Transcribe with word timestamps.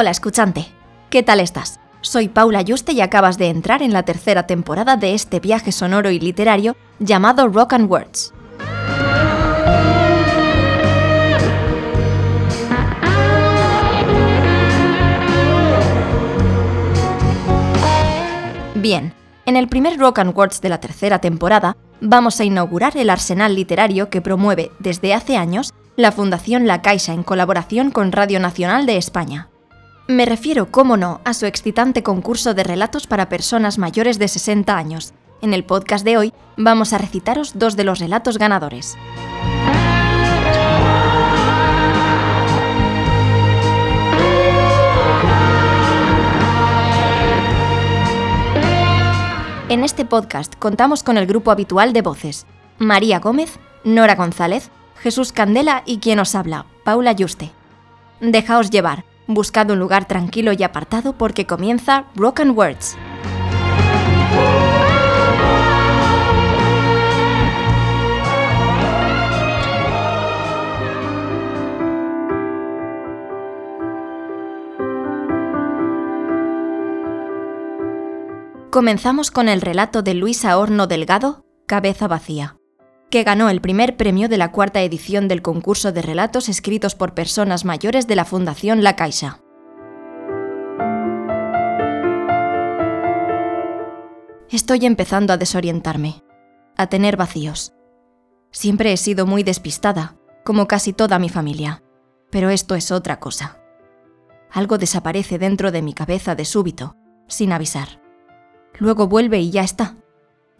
Hola 0.00 0.12
escuchante, 0.12 0.64
¿qué 1.10 1.24
tal 1.24 1.40
estás? 1.40 1.80
Soy 2.02 2.28
Paula 2.28 2.62
Yuste 2.62 2.92
y 2.92 3.00
acabas 3.00 3.36
de 3.36 3.48
entrar 3.48 3.82
en 3.82 3.92
la 3.92 4.04
tercera 4.04 4.46
temporada 4.46 4.96
de 4.96 5.12
este 5.12 5.40
viaje 5.40 5.72
sonoro 5.72 6.12
y 6.12 6.20
literario 6.20 6.76
llamado 7.00 7.48
Rock 7.48 7.72
and 7.72 7.90
Words. 7.90 8.32
Bien, 18.76 19.12
en 19.46 19.56
el 19.56 19.66
primer 19.66 19.98
Rock 19.98 20.20
and 20.20 20.38
Words 20.38 20.60
de 20.60 20.68
la 20.68 20.78
tercera 20.78 21.20
temporada 21.20 21.76
vamos 22.00 22.38
a 22.38 22.44
inaugurar 22.44 22.96
el 22.96 23.10
arsenal 23.10 23.56
literario 23.56 24.10
que 24.10 24.20
promueve 24.20 24.70
desde 24.78 25.12
hace 25.12 25.36
años 25.36 25.74
la 25.96 26.12
Fundación 26.12 26.68
La 26.68 26.82
Caixa 26.82 27.14
en 27.14 27.24
colaboración 27.24 27.90
con 27.90 28.12
Radio 28.12 28.38
Nacional 28.38 28.86
de 28.86 28.96
España. 28.96 29.48
Me 30.10 30.24
refiero, 30.24 30.70
cómo 30.70 30.96
no, 30.96 31.20
a 31.26 31.34
su 31.34 31.44
excitante 31.44 32.02
concurso 32.02 32.54
de 32.54 32.64
relatos 32.64 33.06
para 33.06 33.28
personas 33.28 33.76
mayores 33.76 34.18
de 34.18 34.26
60 34.26 34.74
años. 34.74 35.12
En 35.42 35.52
el 35.52 35.64
podcast 35.64 36.02
de 36.02 36.16
hoy 36.16 36.32
vamos 36.56 36.94
a 36.94 36.98
recitaros 36.98 37.58
dos 37.58 37.76
de 37.76 37.84
los 37.84 37.98
relatos 37.98 38.38
ganadores. 38.38 38.96
En 49.68 49.84
este 49.84 50.06
podcast 50.06 50.54
contamos 50.58 51.02
con 51.02 51.18
el 51.18 51.26
grupo 51.26 51.50
habitual 51.50 51.92
de 51.92 52.00
voces, 52.00 52.46
María 52.78 53.18
Gómez, 53.18 53.58
Nora 53.84 54.14
González, 54.14 54.70
Jesús 55.02 55.32
Candela 55.32 55.82
y 55.84 55.98
quien 55.98 56.18
os 56.18 56.34
habla, 56.34 56.64
Paula 56.82 57.12
Yuste. 57.12 57.50
Dejaos 58.22 58.70
llevar, 58.70 59.04
Buscad 59.30 59.70
un 59.70 59.78
lugar 59.78 60.08
tranquilo 60.08 60.52
y 60.54 60.62
apartado 60.62 61.12
porque 61.12 61.44
comienza 61.44 62.06
and 62.40 62.56
Words. 62.56 62.96
Comenzamos 78.70 79.30
con 79.30 79.50
el 79.50 79.60
relato 79.60 80.00
de 80.00 80.14
Luisa 80.14 80.56
Horno 80.56 80.86
Delgado, 80.86 81.44
Cabeza 81.66 82.08
Vacía 82.08 82.57
que 83.10 83.24
ganó 83.24 83.48
el 83.48 83.60
primer 83.60 83.96
premio 83.96 84.28
de 84.28 84.36
la 84.36 84.52
cuarta 84.52 84.82
edición 84.82 85.28
del 85.28 85.40
concurso 85.40 85.92
de 85.92 86.02
relatos 86.02 86.48
escritos 86.48 86.94
por 86.94 87.14
personas 87.14 87.64
mayores 87.64 88.06
de 88.06 88.16
la 88.16 88.24
Fundación 88.24 88.82
La 88.82 88.96
Caixa. 88.96 89.40
Estoy 94.50 94.86
empezando 94.86 95.32
a 95.32 95.36
desorientarme, 95.36 96.22
a 96.76 96.86
tener 96.88 97.16
vacíos. 97.16 97.74
Siempre 98.50 98.92
he 98.92 98.96
sido 98.96 99.26
muy 99.26 99.42
despistada, 99.42 100.16
como 100.44 100.66
casi 100.66 100.92
toda 100.92 101.18
mi 101.18 101.28
familia, 101.28 101.82
pero 102.30 102.50
esto 102.50 102.74
es 102.74 102.90
otra 102.90 103.20
cosa. 103.20 103.58
Algo 104.50 104.78
desaparece 104.78 105.38
dentro 105.38 105.70
de 105.70 105.82
mi 105.82 105.92
cabeza 105.92 106.34
de 106.34 106.44
súbito, 106.44 106.96
sin 107.26 107.52
avisar. 107.52 108.00
Luego 108.78 109.06
vuelve 109.06 109.38
y 109.38 109.50
ya 109.50 109.62
está. 109.62 109.96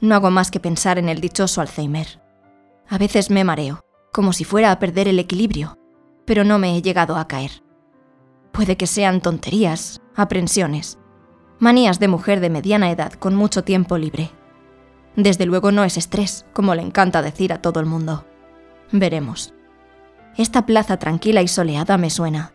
No 0.01 0.15
hago 0.15 0.31
más 0.31 0.51
que 0.51 0.61
pensar 0.61 0.99
en 0.99 1.09
el 1.09 1.21
dichoso 1.21 1.61
Alzheimer. 1.61 2.28
A 2.91 2.97
veces 2.97 3.31
me 3.31 3.45
mareo, 3.45 3.85
como 4.13 4.33
si 4.33 4.45
fuera 4.45 4.73
a 4.73 4.79
perder 4.79 5.09
el 5.09 5.19
equilibrio, 5.19 5.77
pero 6.25 6.43
no 6.43 6.59
me 6.59 6.75
he 6.75 6.81
llegado 6.81 7.17
a 7.17 7.29
caer. 7.29 7.63
Puede 8.51 8.79
que 8.79 8.87
sean 8.87 9.21
tonterías, 9.21 10.01
aprensiones, 10.17 10.99
manías 11.59 12.01
de 12.01 12.09
mujer 12.09 12.41
de 12.41 12.49
mediana 12.49 12.91
edad 12.91 13.13
con 13.13 13.35
mucho 13.35 13.63
tiempo 13.63 13.99
libre. 13.99 14.31
Desde 15.17 15.45
luego 15.45 15.71
no 15.71 15.85
es 15.85 15.99
estrés, 15.99 16.47
como 16.55 16.75
le 16.75 16.81
encanta 16.81 17.21
decir 17.21 17.53
a 17.53 17.61
todo 17.61 17.79
el 17.81 17.87
mundo. 17.87 18.25
Veremos. 18.91 19.53
Esta 20.37 20.65
plaza 20.65 20.97
tranquila 20.97 21.43
y 21.43 21.49
soleada 21.49 21.99
me 21.99 22.09
suena. 22.09 22.55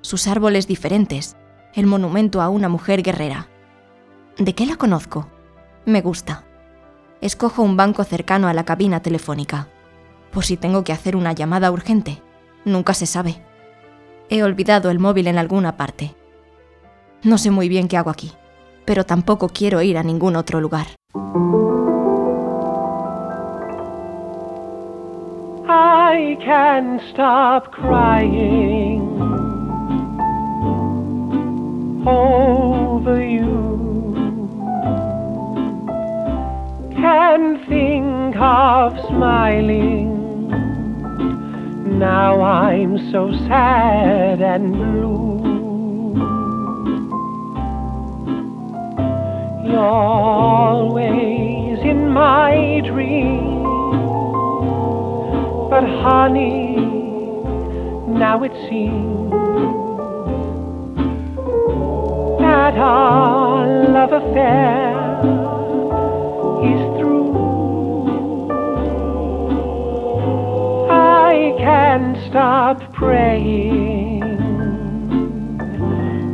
Sus 0.00 0.28
árboles 0.28 0.66
diferentes, 0.66 1.36
el 1.74 1.86
monumento 1.86 2.40
a 2.40 2.48
una 2.48 2.70
mujer 2.70 3.02
guerrera. 3.02 3.48
¿De 4.38 4.54
qué 4.54 4.64
la 4.64 4.76
conozco? 4.76 5.28
Me 5.84 6.00
gusta 6.00 6.46
escojo 7.22 7.62
un 7.62 7.76
banco 7.76 8.04
cercano 8.04 8.48
a 8.48 8.52
la 8.52 8.64
cabina 8.64 9.00
telefónica, 9.00 9.68
por 10.32 10.44
si 10.44 10.56
tengo 10.56 10.84
que 10.84 10.92
hacer 10.92 11.16
una 11.16 11.32
llamada 11.32 11.70
urgente. 11.70 12.20
Nunca 12.64 12.94
se 12.94 13.06
sabe. 13.06 13.36
He 14.28 14.42
olvidado 14.42 14.90
el 14.90 14.98
móvil 14.98 15.28
en 15.28 15.38
alguna 15.38 15.76
parte. 15.76 16.14
No 17.22 17.38
sé 17.38 17.50
muy 17.50 17.68
bien 17.68 17.86
qué 17.86 17.96
hago 17.96 18.10
aquí, 18.10 18.32
pero 18.84 19.04
tampoco 19.04 19.48
quiero 19.48 19.80
ir 19.82 19.96
a 19.96 20.02
ningún 20.02 20.34
otro 20.36 20.60
lugar. 20.60 20.88
Of 38.82 38.98
smiling. 39.06 40.48
Now 42.00 42.42
I'm 42.42 42.98
so 43.12 43.30
sad 43.46 44.42
and 44.42 44.72
blue. 44.72 45.38
You're 49.70 49.78
always 49.78 51.78
in 51.92 52.08
my 52.08 52.80
dreams. 52.84 53.68
But 55.70 55.84
honey, 56.02 56.74
now 58.08 58.42
it 58.42 58.52
seems 58.68 59.30
that 62.40 62.76
our 62.76 63.92
love 63.92 64.12
affair 64.12 65.01
I 71.62 71.64
can't 71.64 72.16
stop 72.28 72.92
praying 72.92 74.20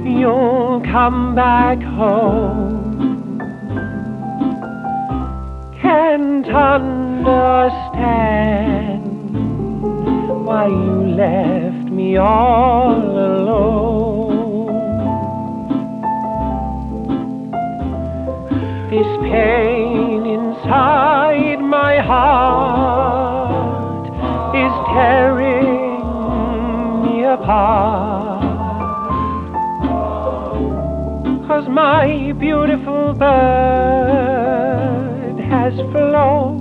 you'll 0.06 0.81
come 0.91 1.34
back 1.34 1.83
home. 1.83 3.38
Can't 5.83 6.49
understand 6.49 7.44
why 10.47 10.69
you 10.69 11.08
left 11.14 11.91
me 11.91 12.17
all 12.17 12.97
alone. 12.97 14.69
This 18.88 19.06
pain 19.31 20.25
inside 20.25 21.61
my 21.61 21.99
heart 22.00 23.27
is 24.55 24.73
tearing 24.93 26.00
me 27.03 27.25
apart. 27.25 28.39
Cause 31.47 31.69
my 31.69 32.33
beautiful 32.39 33.15
bird 33.15 34.19
has 35.50 35.75
flown. 35.93 36.57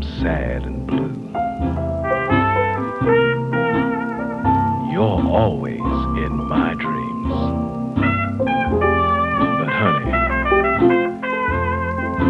I'm 0.00 0.22
sad 0.22 0.62
and 0.62 0.86
blue. 0.86 1.12
You're 4.90 5.28
always 5.28 5.78
in 5.78 6.36
my 6.48 6.72
dreams. 6.72 7.34
But 9.58 9.68
honey, 9.68 10.10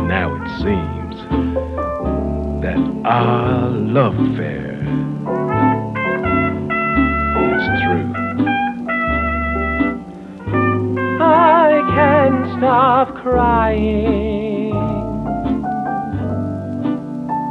now 0.08 0.34
it 0.34 0.49
seems 0.58 1.14
that 2.64 2.81
our 3.05 3.70
love 3.70 4.19
affair 4.19 4.75
is 7.55 7.64
through. 7.82 8.11
I 11.22 11.82
can't 11.94 12.58
stop 12.58 13.14
crying 13.14 14.39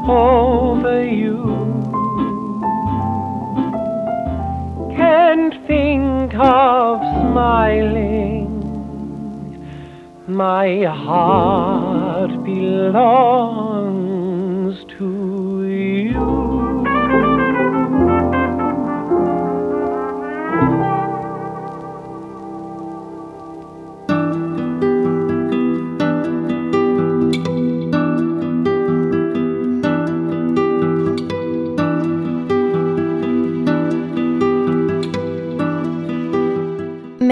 over 0.10 1.04
you. 1.04 1.38
Can't 4.96 5.54
think 5.68 6.34
of 6.36 7.00
smiling. 7.22 8.48
My 10.28 10.84
heart 10.84 12.44
belongs 12.44 13.59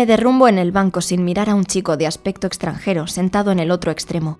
Derrumbo 0.08 0.48
en 0.48 0.58
el 0.58 0.72
banco 0.72 1.02
sin 1.02 1.26
mirar 1.26 1.50
a 1.50 1.56
un 1.56 1.66
chico 1.66 1.98
de 1.98 2.08
aspecto 2.08 2.48
extranjero 2.48 3.08
sentado 3.08 3.52
en 3.52 3.60
el 3.60 3.72
otro 3.72 3.92
extremo. 3.92 4.40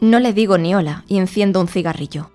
No 0.00 0.18
le 0.18 0.32
digo 0.32 0.58
ni 0.58 0.74
hola 0.74 1.04
y 1.06 1.18
enciendo 1.18 1.60
un 1.60 1.68
cigarrillo. 1.68 2.32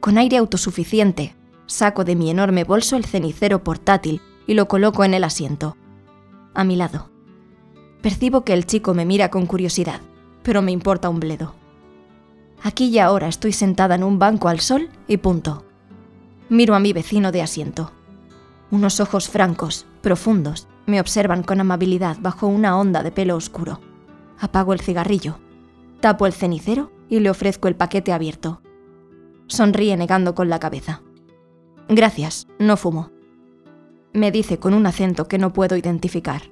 Con 0.00 0.18
aire 0.18 0.38
autosuficiente, 0.38 1.36
saco 1.66 2.02
de 2.02 2.16
mi 2.16 2.30
enorme 2.30 2.64
bolso 2.64 2.96
el 2.96 3.04
cenicero 3.04 3.62
portátil 3.62 4.20
y 4.48 4.54
lo 4.54 4.66
coloco 4.66 5.04
en 5.04 5.14
el 5.14 5.22
asiento. 5.22 5.76
A 6.52 6.64
mi 6.64 6.74
lado. 6.74 7.10
Percibo 8.02 8.44
que 8.44 8.52
el 8.52 8.66
chico 8.66 8.92
me 8.92 9.04
mira 9.04 9.30
con 9.30 9.46
curiosidad, 9.46 10.00
pero 10.42 10.62
me 10.62 10.72
importa 10.72 11.10
un 11.10 11.20
bledo. 11.20 11.54
Aquí 12.60 12.86
y 12.86 12.98
ahora 12.98 13.28
estoy 13.28 13.52
sentada 13.52 13.94
en 13.94 14.02
un 14.02 14.18
banco 14.18 14.48
al 14.48 14.58
sol 14.58 14.88
y 15.06 15.18
punto. 15.18 15.64
Miro 16.48 16.74
a 16.74 16.80
mi 16.80 16.92
vecino 16.92 17.30
de 17.30 17.42
asiento. 17.42 17.92
Unos 18.72 18.98
ojos 18.98 19.28
francos, 19.28 19.86
profundos, 20.02 20.66
me 20.90 21.00
observan 21.00 21.42
con 21.42 21.60
amabilidad 21.60 22.18
bajo 22.20 22.46
una 22.46 22.78
onda 22.78 23.02
de 23.02 23.12
pelo 23.12 23.36
oscuro. 23.36 23.80
Apago 24.38 24.72
el 24.72 24.80
cigarrillo, 24.80 25.38
tapo 26.00 26.26
el 26.26 26.32
cenicero 26.32 26.90
y 27.08 27.20
le 27.20 27.30
ofrezco 27.30 27.68
el 27.68 27.76
paquete 27.76 28.12
abierto. 28.12 28.60
Sonríe 29.46 29.96
negando 29.96 30.34
con 30.34 30.48
la 30.48 30.58
cabeza. 30.58 31.02
Gracias, 31.88 32.46
no 32.58 32.76
fumo. 32.76 33.10
Me 34.12 34.30
dice 34.30 34.58
con 34.58 34.74
un 34.74 34.86
acento 34.86 35.28
que 35.28 35.38
no 35.38 35.52
puedo 35.52 35.76
identificar. 35.76 36.42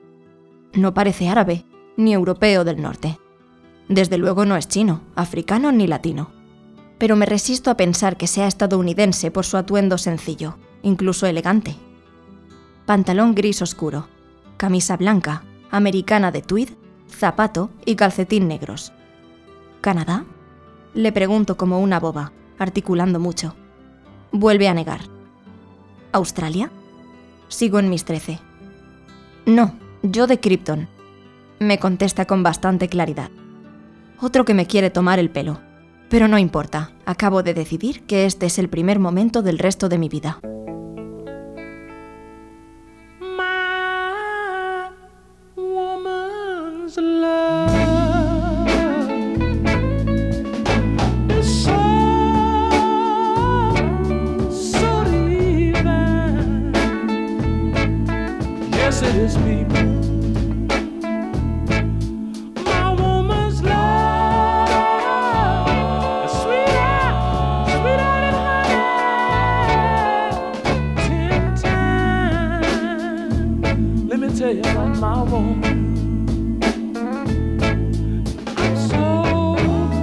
No 0.73 0.94
parece 0.94 1.29
árabe, 1.29 1.64
ni 1.96 2.14
europeo 2.14 2.64
del 2.64 2.81
norte. 2.81 3.19
Desde 3.88 4.19
luego 4.19 4.44
no 4.44 4.56
es 4.56 4.69
chino, 4.69 5.02
africano 5.17 5.73
ni 5.73 5.87
latino. 5.87 6.31
Pero 6.99 7.17
me 7.17 7.26
resisto 7.26 7.70
a 7.70 7.76
pensar 7.76 8.17
que 8.17 8.26
sea 8.26 8.46
estadounidense 8.46 9.31
por 9.31 9.44
su 9.44 9.56
atuendo 9.56 9.99
sencillo, 9.99 10.58
incluso 10.82 11.26
elegante. 11.26 11.76
Pantalón 12.87 13.34
gris 13.34 13.62
oscuro, 13.62 14.08
camisa 14.58 14.96
blanca, 14.96 15.44
americana 15.70 16.32
de 16.32 16.43
tweed, 16.43 16.70
zapato 17.08 17.70
y 17.87 17.94
calcetín 17.94 18.49
negros. 18.49 18.93
¿Canadá? 19.81 20.25
Le 20.94 21.12
pregunto 21.12 21.56
como 21.56 21.78
una 21.78 22.00
boba, 22.00 22.32
articulando 22.58 23.20
mucho. 23.20 23.55
Vuelve 24.32 24.69
a 24.69 24.75
negar. 24.75 25.02
¿Australia? 26.10 26.70
Sigo 27.46 27.78
en 27.78 27.88
mis 27.88 28.05
trece. 28.05 28.40
No, 29.46 29.75
yo 30.02 30.26
de 30.26 30.40
Krypton. 30.40 30.88
Me 31.60 31.78
contesta 31.78 32.26
con 32.26 32.43
bastante 32.43 32.88
claridad. 32.88 33.31
Otro 34.20 34.44
que 34.44 34.55
me 34.55 34.66
quiere 34.66 34.90
tomar 34.90 35.20
el 35.20 35.31
pelo. 35.31 35.60
Pero 36.10 36.26
no 36.26 36.37
importa, 36.37 36.90
acabo 37.06 37.44
de 37.44 37.55
decidir 37.55 38.02
que 38.06 38.25
este 38.25 38.46
es 38.46 38.58
el 38.58 38.69
primer 38.69 38.99
momento 38.99 39.43
del 39.43 39.58
resto 39.58 39.88
de 39.88 39.99
mi 39.99 40.08
vida. 40.08 40.40
Yes, 59.08 59.37
it 59.37 59.40
is. 59.40 59.69
My 62.62 62.93
woman's 62.93 63.62
love 63.62 64.69
sweeter, 66.31 67.00
sweeter 67.72 68.16
than 68.20 68.34
honey. 68.37 69.55
Ten 71.06 71.43
times. 71.56 73.00
Let 74.10 74.19
me 74.20 74.28
tell 74.38 74.52
you 74.55 74.60
about 74.60 74.93
my 74.99 75.22
woman. 75.22 76.62
I'm 78.58 78.75
so 78.76 79.05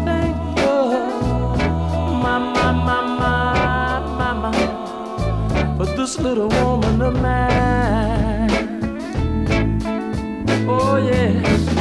thankful, 0.03 0.83
my, 2.23 2.37
Oh 10.95 10.99
yeah. 10.99 11.74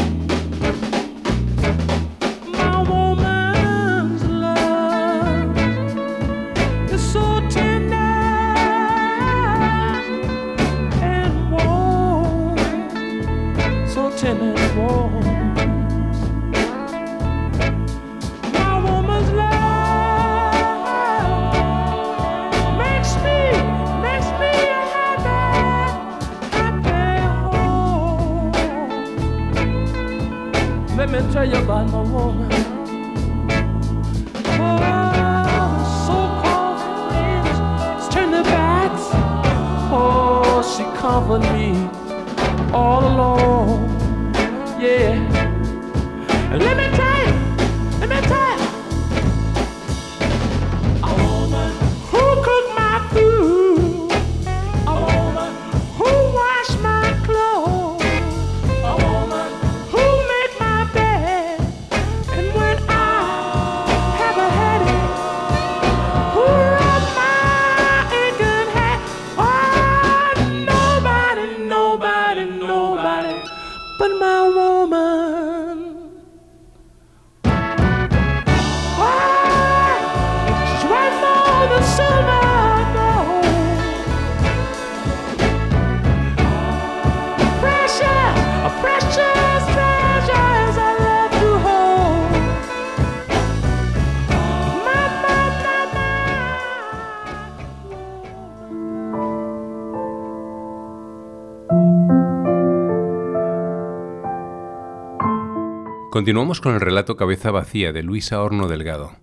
Continuamos 106.14 106.60
con 106.60 106.74
el 106.74 106.80
relato 106.80 107.16
Cabeza 107.16 107.50
Vacía 107.50 107.92
de 107.92 108.04
Luisa 108.04 108.40
Horno 108.40 108.68
Delgado. 108.68 109.16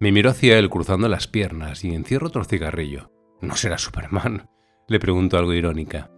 Me 0.00 0.10
miró 0.10 0.30
hacia 0.30 0.58
él 0.58 0.70
cruzando 0.70 1.06
las 1.06 1.28
piernas 1.28 1.84
y 1.84 1.94
encierro 1.94 2.28
otro 2.28 2.44
cigarrillo. 2.44 3.12
¿No 3.42 3.56
será 3.56 3.76
Superman? 3.76 4.48
Le 4.88 4.98
pregunto 4.98 5.36
algo 5.36 5.52
irónica. 5.52 6.10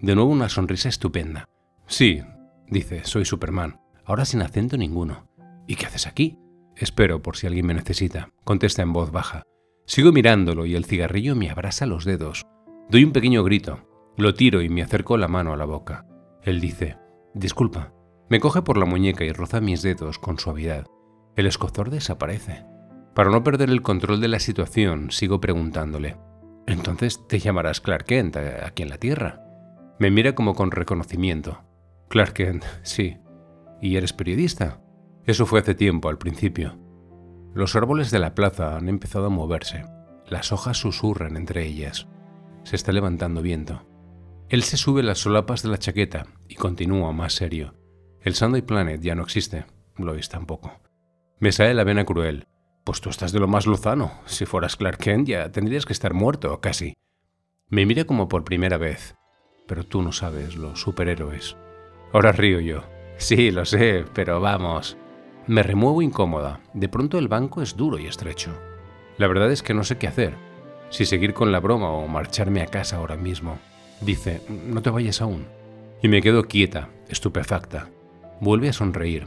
De 0.00 0.14
nuevo 0.14 0.30
una 0.30 0.48
sonrisa 0.48 0.88
estupenda. 0.88 1.44
Sí, 1.86 2.22
dice, 2.68 3.04
soy 3.04 3.26
Superman, 3.26 3.82
ahora 4.06 4.24
sin 4.24 4.40
acento 4.40 4.78
ninguno. 4.78 5.28
¿Y 5.66 5.74
qué 5.74 5.84
haces 5.84 6.06
aquí? 6.06 6.38
Espero 6.74 7.20
por 7.20 7.36
si 7.36 7.46
alguien 7.46 7.66
me 7.66 7.74
necesita, 7.74 8.30
contesta 8.44 8.80
en 8.80 8.94
voz 8.94 9.12
baja. 9.12 9.42
Sigo 9.84 10.10
mirándolo 10.10 10.64
y 10.64 10.74
el 10.74 10.86
cigarrillo 10.86 11.36
me 11.36 11.50
abrasa 11.50 11.84
los 11.84 12.06
dedos. 12.06 12.46
Doy 12.88 13.04
un 13.04 13.12
pequeño 13.12 13.44
grito, 13.44 13.86
lo 14.16 14.32
tiro 14.32 14.62
y 14.62 14.70
me 14.70 14.80
acerco 14.80 15.18
la 15.18 15.28
mano 15.28 15.52
a 15.52 15.58
la 15.58 15.66
boca. 15.66 16.06
Él 16.42 16.62
dice, 16.62 16.96
Disculpa. 17.34 17.92
Me 18.30 18.40
coge 18.40 18.62
por 18.62 18.76
la 18.76 18.84
muñeca 18.84 19.24
y 19.24 19.32
roza 19.32 19.60
mis 19.60 19.82
dedos 19.82 20.18
con 20.18 20.38
suavidad. 20.38 20.86
El 21.36 21.46
escozor 21.46 21.90
desaparece. 21.90 22.64
Para 23.14 23.30
no 23.30 23.42
perder 23.42 23.70
el 23.70 23.82
control 23.82 24.20
de 24.20 24.28
la 24.28 24.38
situación, 24.38 25.10
sigo 25.10 25.40
preguntándole, 25.40 26.16
¿entonces 26.66 27.26
te 27.26 27.38
llamarás 27.38 27.80
Clark 27.80 28.04
Kent 28.04 28.36
aquí 28.36 28.82
en 28.82 28.90
la 28.90 28.98
Tierra? 28.98 29.42
Me 29.98 30.10
mira 30.10 30.34
como 30.34 30.54
con 30.54 30.70
reconocimiento. 30.70 31.64
Clark 32.08 32.34
Kent, 32.34 32.64
sí. 32.82 33.16
¿Y 33.80 33.96
eres 33.96 34.12
periodista? 34.12 34.80
Eso 35.24 35.46
fue 35.46 35.60
hace 35.60 35.74
tiempo, 35.74 36.08
al 36.08 36.18
principio. 36.18 36.78
Los 37.54 37.76
árboles 37.76 38.10
de 38.10 38.18
la 38.18 38.34
plaza 38.34 38.76
han 38.76 38.88
empezado 38.88 39.26
a 39.26 39.30
moverse. 39.30 39.84
Las 40.28 40.52
hojas 40.52 40.76
susurran 40.76 41.36
entre 41.36 41.66
ellas. 41.66 42.08
Se 42.64 42.76
está 42.76 42.92
levantando 42.92 43.40
viento. 43.40 43.86
Él 44.48 44.62
se 44.62 44.76
sube 44.76 45.02
las 45.02 45.18
solapas 45.18 45.62
de 45.62 45.70
la 45.70 45.78
chaqueta 45.78 46.26
y 46.46 46.54
continúa 46.54 47.12
más 47.12 47.34
serio. 47.34 47.77
El 48.22 48.34
Sunday 48.34 48.62
Planet 48.62 49.00
ya 49.00 49.14
no 49.14 49.22
existe. 49.22 49.64
Lois 49.96 50.28
tampoco. 50.28 50.80
Me 51.38 51.52
sale 51.52 51.74
la 51.74 51.84
vena 51.84 52.04
cruel. 52.04 52.46
Pues 52.84 53.00
tú 53.00 53.10
estás 53.10 53.32
de 53.32 53.38
lo 53.38 53.46
más 53.46 53.66
luzano. 53.66 54.12
Si 54.26 54.44
fueras 54.44 54.76
Clark 54.76 54.98
Kent 54.98 55.28
ya 55.28 55.52
tendrías 55.52 55.86
que 55.86 55.92
estar 55.92 56.14
muerto, 56.14 56.60
casi. 56.60 56.94
Me 57.68 57.86
mira 57.86 58.04
como 58.04 58.28
por 58.28 58.44
primera 58.44 58.76
vez. 58.76 59.14
Pero 59.66 59.84
tú 59.84 60.02
no 60.02 60.12
sabes 60.12 60.56
los 60.56 60.80
superhéroes. 60.80 61.56
Ahora 62.12 62.32
río 62.32 62.60
yo. 62.60 62.82
Sí, 63.18 63.50
lo 63.50 63.64
sé, 63.64 64.04
pero 64.14 64.40
vamos. 64.40 64.96
Me 65.46 65.62
remuevo 65.62 66.02
incómoda. 66.02 66.60
De 66.74 66.88
pronto 66.88 67.18
el 67.18 67.28
banco 67.28 67.62
es 67.62 67.76
duro 67.76 67.98
y 67.98 68.06
estrecho. 68.06 68.52
La 69.16 69.26
verdad 69.26 69.52
es 69.52 69.62
que 69.62 69.74
no 69.74 69.84
sé 69.84 69.98
qué 69.98 70.08
hacer. 70.08 70.34
Si 70.90 71.04
seguir 71.04 71.34
con 71.34 71.52
la 71.52 71.60
broma 71.60 71.90
o 71.90 72.08
marcharme 72.08 72.62
a 72.62 72.66
casa 72.66 72.96
ahora 72.96 73.16
mismo. 73.16 73.58
Dice, 74.00 74.42
no 74.48 74.80
te 74.82 74.90
vayas 74.90 75.20
aún. 75.20 75.46
Y 76.02 76.08
me 76.08 76.22
quedo 76.22 76.44
quieta, 76.44 76.88
estupefacta. 77.08 77.90
Vuelve 78.40 78.68
a 78.68 78.72
sonreír. 78.72 79.26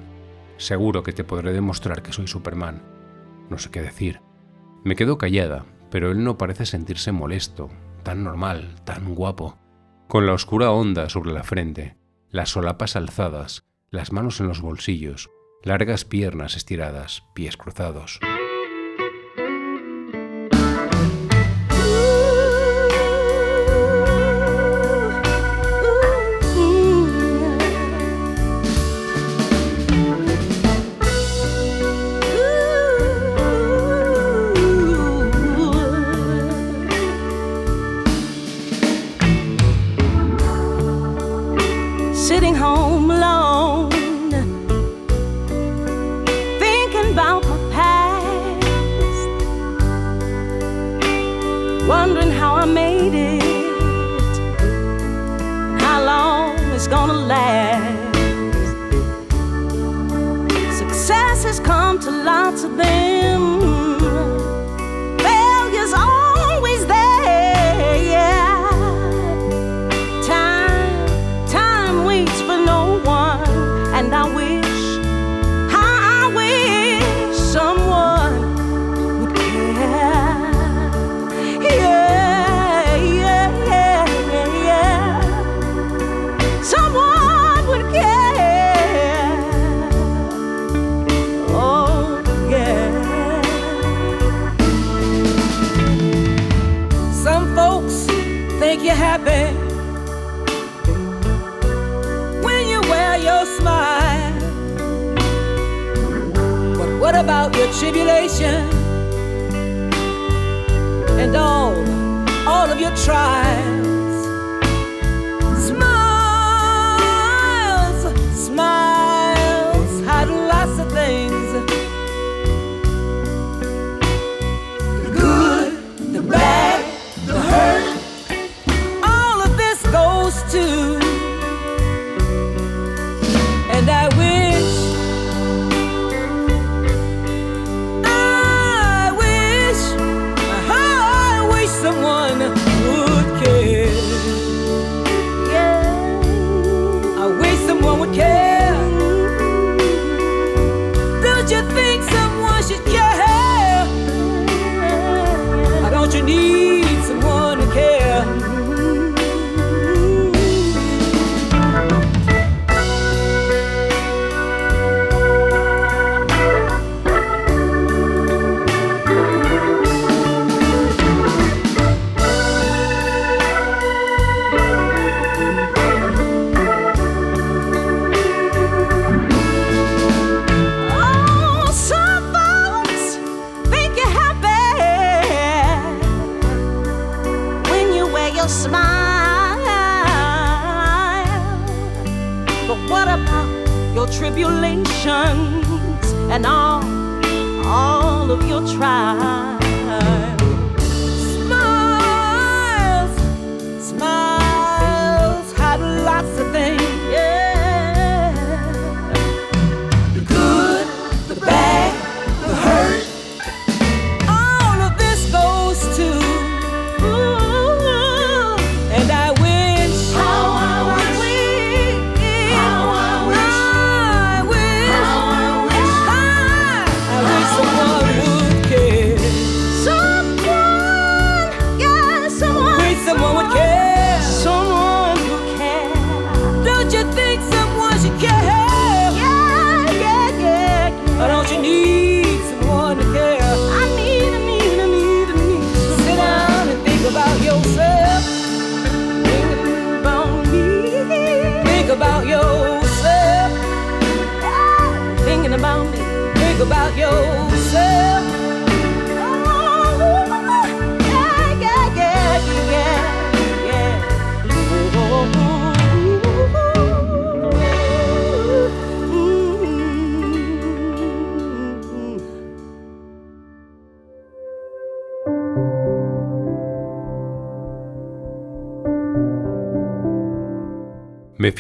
Seguro 0.58 1.04
que 1.04 1.12
te 1.12 1.24
podré 1.24 1.52
demostrar 1.52 2.02
que 2.02 2.14
soy 2.14 2.28
Superman. 2.28 2.82
No 3.50 3.58
sé 3.58 3.70
qué 3.70 3.82
decir. 3.82 4.22
Me 4.84 4.96
quedo 4.96 5.18
callada, 5.18 5.66
pero 5.90 6.12
él 6.12 6.24
no 6.24 6.38
parece 6.38 6.66
sentirse 6.66 7.12
molesto, 7.12 7.70
tan 8.04 8.24
normal, 8.24 8.76
tan 8.86 9.14
guapo. 9.14 9.58
Con 10.08 10.26
la 10.26 10.34
oscura 10.34 10.72
onda 10.72 11.10
sobre 11.10 11.34
la 11.34 11.44
frente, 11.44 11.98
las 12.30 12.50
solapas 12.50 12.96
alzadas, 12.96 13.66
las 13.90 14.12
manos 14.12 14.40
en 14.40 14.48
los 14.48 14.62
bolsillos, 14.62 15.30
largas 15.64 16.06
piernas 16.06 16.56
estiradas, 16.56 17.24
pies 17.34 17.58
cruzados. 17.58 18.20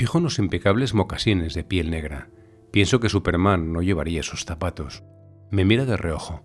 Fijo 0.01 0.17
en 0.17 0.23
los 0.23 0.39
impecables 0.39 0.95
mocasines 0.95 1.53
de 1.53 1.63
piel 1.63 1.91
negra. 1.91 2.31
Pienso 2.71 2.99
que 2.99 3.07
Superman 3.07 3.71
no 3.71 3.83
llevaría 3.83 4.21
esos 4.21 4.45
zapatos. 4.45 5.03
Me 5.51 5.63
mira 5.63 5.85
de 5.85 5.95
reojo. 5.95 6.43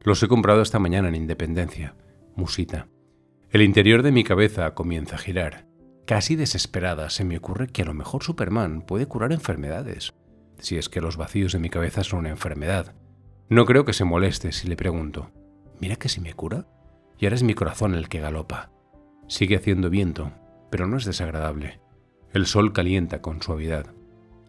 Los 0.00 0.22
he 0.22 0.28
comprado 0.28 0.62
esta 0.62 0.78
mañana 0.78 1.08
en 1.08 1.14
Independencia. 1.14 1.96
Musita. 2.34 2.88
El 3.50 3.60
interior 3.60 4.02
de 4.02 4.10
mi 4.10 4.24
cabeza 4.24 4.72
comienza 4.72 5.16
a 5.16 5.18
girar. 5.18 5.66
Casi 6.06 6.34
desesperada 6.34 7.10
se 7.10 7.24
me 7.24 7.36
ocurre 7.36 7.66
que 7.66 7.82
a 7.82 7.84
lo 7.84 7.92
mejor 7.92 8.22
Superman 8.22 8.80
puede 8.80 9.04
curar 9.04 9.32
enfermedades. 9.32 10.14
Si 10.58 10.78
es 10.78 10.88
que 10.88 11.02
los 11.02 11.18
vacíos 11.18 11.52
de 11.52 11.58
mi 11.58 11.68
cabeza 11.68 12.04
son 12.04 12.20
una 12.20 12.30
enfermedad. 12.30 12.94
No 13.50 13.66
creo 13.66 13.84
que 13.84 13.92
se 13.92 14.04
moleste 14.04 14.50
si 14.50 14.66
le 14.66 14.76
pregunto. 14.76 15.30
Mira 15.78 15.96
que 15.96 16.08
si 16.08 16.22
me 16.22 16.32
cura. 16.32 16.66
Y 17.18 17.26
ahora 17.26 17.36
es 17.36 17.42
mi 17.42 17.52
corazón 17.52 17.94
el 17.94 18.08
que 18.08 18.20
galopa. 18.20 18.70
Sigue 19.28 19.56
haciendo 19.56 19.90
viento, 19.90 20.32
pero 20.70 20.86
no 20.86 20.96
es 20.96 21.04
desagradable. 21.04 21.83
El 22.34 22.46
sol 22.46 22.72
calienta 22.72 23.22
con 23.22 23.42
suavidad. 23.42 23.94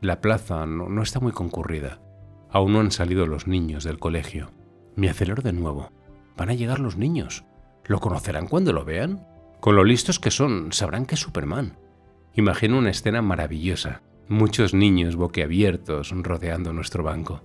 La 0.01 0.19
plaza 0.19 0.65
no, 0.65 1.03
está 1.03 1.19
muy 1.19 1.31
concurrida. 1.31 2.01
Aún 2.49 2.73
no 2.73 2.79
han 2.79 2.89
salido 2.89 3.27
los 3.27 3.45
niños 3.45 3.83
del 3.83 3.99
colegio. 3.99 4.49
Me 4.95 5.07
acelero 5.07 5.43
de 5.43 5.53
nuevo. 5.53 5.91
Van 6.35 6.49
a 6.49 6.55
llegar 6.55 6.79
los 6.79 6.97
niños. 6.97 7.45
¿Lo 7.85 7.99
conocerán 7.99 8.47
cuando 8.47 8.73
lo 8.73 8.85
vean? 8.85 9.27
Con 9.59 9.75
lo 9.75 9.83
listos 9.83 10.19
que 10.19 10.31
son, 10.31 10.73
sabrán 10.73 11.05
que 11.05 11.13
es 11.13 11.21
Superman. 11.21 11.77
Imagino 12.33 12.79
una 12.79 12.89
escena 12.89 13.21
maravillosa. 13.21 14.01
Muchos 14.27 14.73
niños 14.73 15.15
boquiabiertos 15.15 16.09
rodeando 16.09 16.73
nuestro 16.73 17.03
banco. 17.03 17.43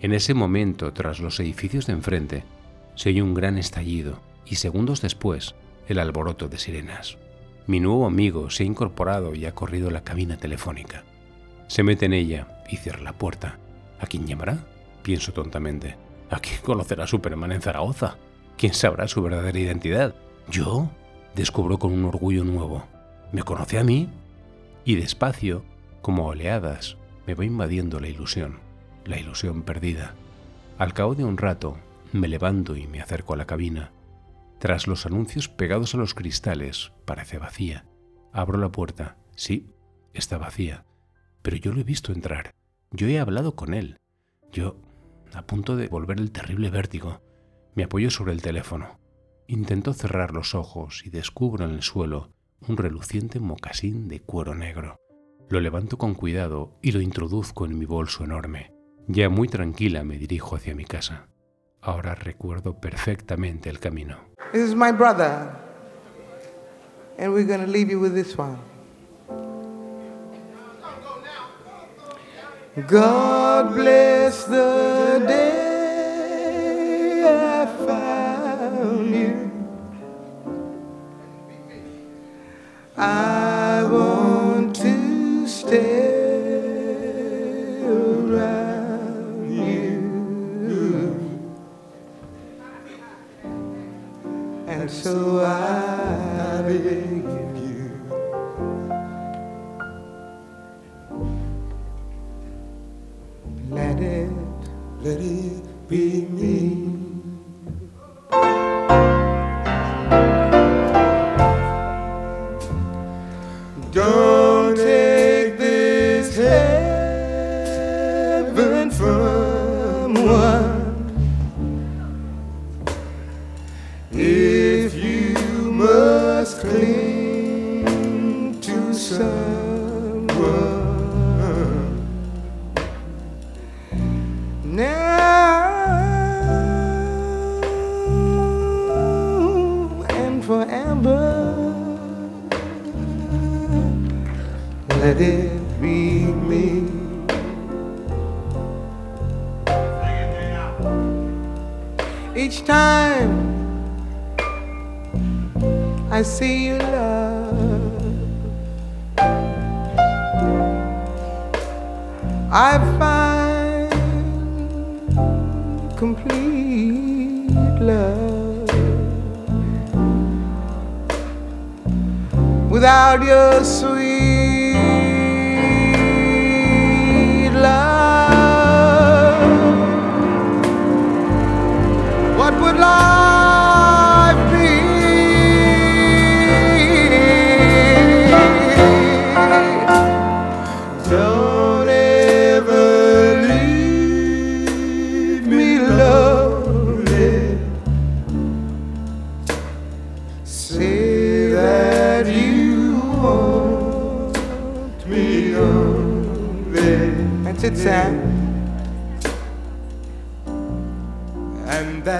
En 0.00 0.12
ese 0.12 0.34
momento, 0.34 0.92
tras 0.92 1.20
los 1.20 1.38
edificios 1.38 1.86
de 1.86 1.92
enfrente, 1.92 2.42
se 2.96 3.10
oye 3.10 3.22
un 3.22 3.32
gran 3.32 3.58
estallido 3.58 4.18
y 4.44 4.56
segundos 4.56 5.02
después, 5.02 5.54
el 5.86 6.00
alboroto 6.00 6.48
de 6.48 6.58
sirenas. 6.58 7.16
Mi 7.68 7.80
nuevo 7.80 8.06
amigo 8.06 8.48
se 8.48 8.62
ha 8.62 8.66
incorporado 8.66 9.34
y 9.34 9.44
ha 9.44 9.54
corrido 9.54 9.90
a 9.90 9.92
la 9.92 10.00
cabina 10.00 10.38
telefónica. 10.38 11.04
Se 11.66 11.82
mete 11.82 12.06
en 12.06 12.14
ella 12.14 12.64
y 12.66 12.78
cierra 12.78 13.02
la 13.02 13.12
puerta. 13.12 13.58
¿A 14.00 14.06
quién 14.06 14.26
llamará? 14.26 14.64
Pienso 15.02 15.34
tontamente. 15.34 15.94
¿A 16.30 16.40
quién 16.40 16.62
conocerá 16.62 17.06
Superman 17.06 17.52
en 17.52 17.60
Zaragoza? 17.60 18.16
¿Quién 18.56 18.72
sabrá 18.72 19.06
su 19.06 19.20
verdadera 19.20 19.58
identidad? 19.58 20.14
¿Yo? 20.50 20.88
Descubro 21.34 21.78
con 21.78 21.92
un 21.92 22.06
orgullo 22.06 22.42
nuevo. 22.42 22.86
¿Me 23.32 23.42
conoce 23.42 23.78
a 23.78 23.84
mí? 23.84 24.08
Y 24.86 24.94
despacio, 24.94 25.62
como 26.00 26.24
oleadas, 26.24 26.96
me 27.26 27.34
va 27.34 27.44
invadiendo 27.44 28.00
la 28.00 28.08
ilusión, 28.08 28.60
la 29.04 29.18
ilusión 29.18 29.60
perdida. 29.60 30.14
Al 30.78 30.94
cabo 30.94 31.14
de 31.14 31.24
un 31.24 31.36
rato, 31.36 31.76
me 32.14 32.28
levanto 32.28 32.76
y 32.76 32.86
me 32.86 33.02
acerco 33.02 33.34
a 33.34 33.36
la 33.36 33.44
cabina. 33.44 33.92
Tras 34.58 34.86
los 34.86 35.06
anuncios 35.06 35.48
pegados 35.48 35.94
a 35.94 35.98
los 35.98 36.14
cristales, 36.14 36.92
parece 37.04 37.38
vacía. 37.38 37.86
Abro 38.32 38.58
la 38.58 38.72
puerta. 38.72 39.16
Sí, 39.36 39.70
está 40.14 40.36
vacía. 40.38 40.84
Pero 41.42 41.56
yo 41.56 41.72
lo 41.72 41.80
he 41.80 41.84
visto 41.84 42.12
entrar. 42.12 42.54
Yo 42.90 43.06
he 43.06 43.18
hablado 43.18 43.54
con 43.54 43.72
él. 43.72 43.98
Yo, 44.50 44.80
a 45.32 45.42
punto 45.42 45.76
de 45.76 45.88
volver 45.88 46.18
el 46.18 46.32
terrible 46.32 46.70
vértigo, 46.70 47.22
me 47.74 47.84
apoyo 47.84 48.10
sobre 48.10 48.32
el 48.32 48.42
teléfono. 48.42 48.98
Intento 49.46 49.94
cerrar 49.94 50.32
los 50.32 50.54
ojos 50.54 51.02
y 51.06 51.10
descubro 51.10 51.64
en 51.64 51.70
el 51.70 51.82
suelo 51.82 52.32
un 52.66 52.76
reluciente 52.76 53.38
mocasín 53.38 54.08
de 54.08 54.20
cuero 54.20 54.54
negro. 54.54 54.96
Lo 55.48 55.60
levanto 55.60 55.96
con 55.96 56.14
cuidado 56.14 56.76
y 56.82 56.92
lo 56.92 57.00
introduzco 57.00 57.64
en 57.64 57.78
mi 57.78 57.84
bolso 57.84 58.24
enorme. 58.24 58.74
Ya 59.06 59.28
muy 59.28 59.48
tranquila 59.48 60.04
me 60.04 60.18
dirijo 60.18 60.56
hacia 60.56 60.74
mi 60.74 60.84
casa. 60.84 61.28
Ahora 61.80 62.14
recuerdo 62.14 62.80
perfectamente 62.80 63.70
el 63.70 63.78
camino. 63.78 64.27
This 64.52 64.62
is 64.62 64.74
my 64.74 64.92
brother. 64.92 65.54
And 67.18 67.32
we're 67.32 67.44
going 67.44 67.60
to 67.60 67.66
leave 67.66 67.90
you 67.90 68.00
with 68.00 68.14
this 68.14 68.36
one. 68.38 68.58
God 72.86 73.74
bless 73.74 74.44
the 74.44 75.24
day 75.26 75.68
I 77.26 77.66
found 77.86 79.14
you. 79.14 79.50
I 82.96 83.82
want 83.90 84.76
to 84.76 85.48
stay 85.48 86.28
around 87.82 88.67
so 94.88 95.44
I 95.44 96.62
beg 96.62 97.47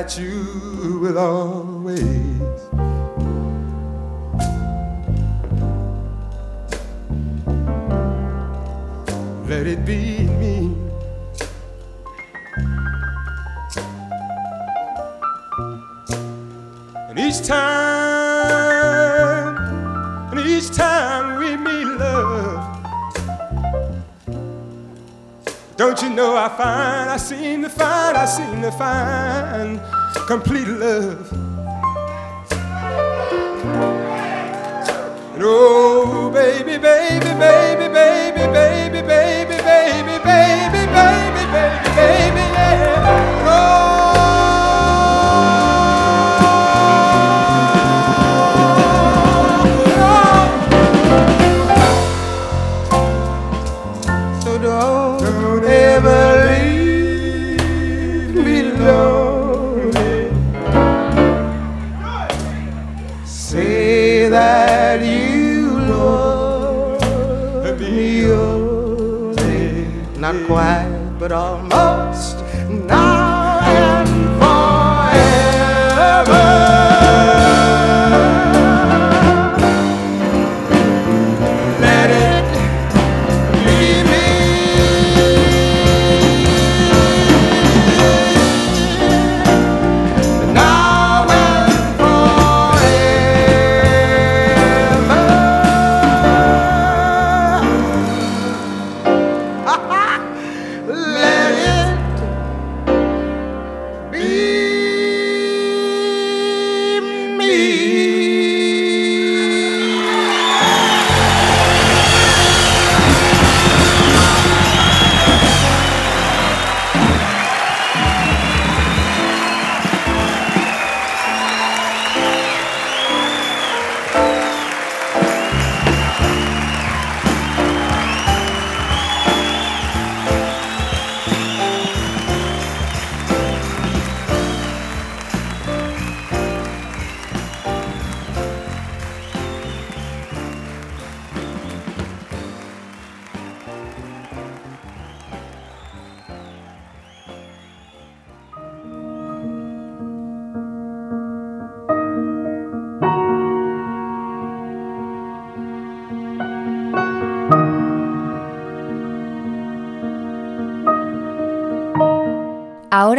that 0.08 0.22
you 0.22 1.00
will 1.00 1.18
always 1.18 2.40
let 9.48 9.66
it 9.66 9.84
be 9.84 10.20
me. 10.40 10.74
And 17.10 17.18
each 17.18 17.46
time, 17.46 17.98
and 20.30 20.40
each 20.40 20.70
time 20.70 21.38
we 21.38 21.56
meet 21.56 21.84
love, 21.84 22.64
don't 25.76 26.00
you 26.00 26.08
know 26.08 26.34
I 26.34 26.48
find, 26.48 27.10
I 27.10 27.18
seem 27.18 27.62
to 27.62 27.68
find, 27.68 28.16
I 28.16 28.24
seem 28.24 28.62
to 28.62 28.72
find 28.72 29.97
complete 30.28 30.68
love. 30.68 31.32
And 35.32 35.42
oh, 35.42 36.30
baby, 36.30 36.76
baby, 36.76 37.32
baby, 37.38 37.88
baby, 37.88 37.88
baby, 37.88 38.52
baby, 38.52 38.87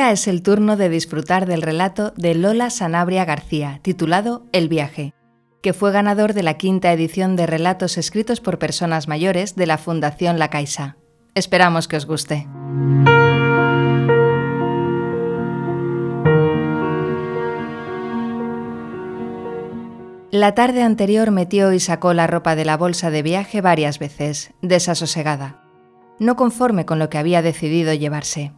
Es 0.10 0.28
el 0.28 0.42
turno 0.42 0.76
de 0.76 0.90
disfrutar 0.90 1.46
del 1.46 1.62
relato 1.62 2.14
de 2.18 2.34
Lola 2.34 2.72
Sanabria 2.72 3.26
García, 3.26 3.80
titulado 3.84 4.48
El 4.52 4.68
viaje, 4.68 5.14
que 5.62 5.72
fue 5.72 5.92
ganador 5.92 6.34
de 6.34 6.42
la 6.42 6.56
quinta 6.56 6.92
edición 6.92 7.36
de 7.36 7.46
relatos 7.46 7.96
escritos 7.96 8.42
por 8.42 8.58
personas 8.58 9.08
mayores 9.08 9.56
de 9.56 9.68
la 9.68 9.78
Fundación 9.78 10.40
La 10.40 10.50
Caixa. 10.50 10.98
Esperamos 11.36 11.88
que 11.88 11.98
os 11.98 12.08
guste. 12.08 12.48
La 20.32 20.56
tarde 20.56 20.82
anterior 20.82 21.30
metió 21.30 21.72
y 21.72 21.80
sacó 21.80 22.16
la 22.16 22.26
ropa 22.26 22.56
de 22.56 22.66
la 22.66 22.78
bolsa 22.78 23.12
de 23.12 23.22
viaje 23.22 23.62
varias 23.62 24.00
veces, 24.00 24.54
desasosegada, 24.64 25.62
no 26.18 26.36
conforme 26.36 26.88
con 26.88 26.98
lo 26.98 27.12
que 27.12 27.20
había 27.20 27.44
decidido 27.44 27.94
llevarse. 27.94 28.54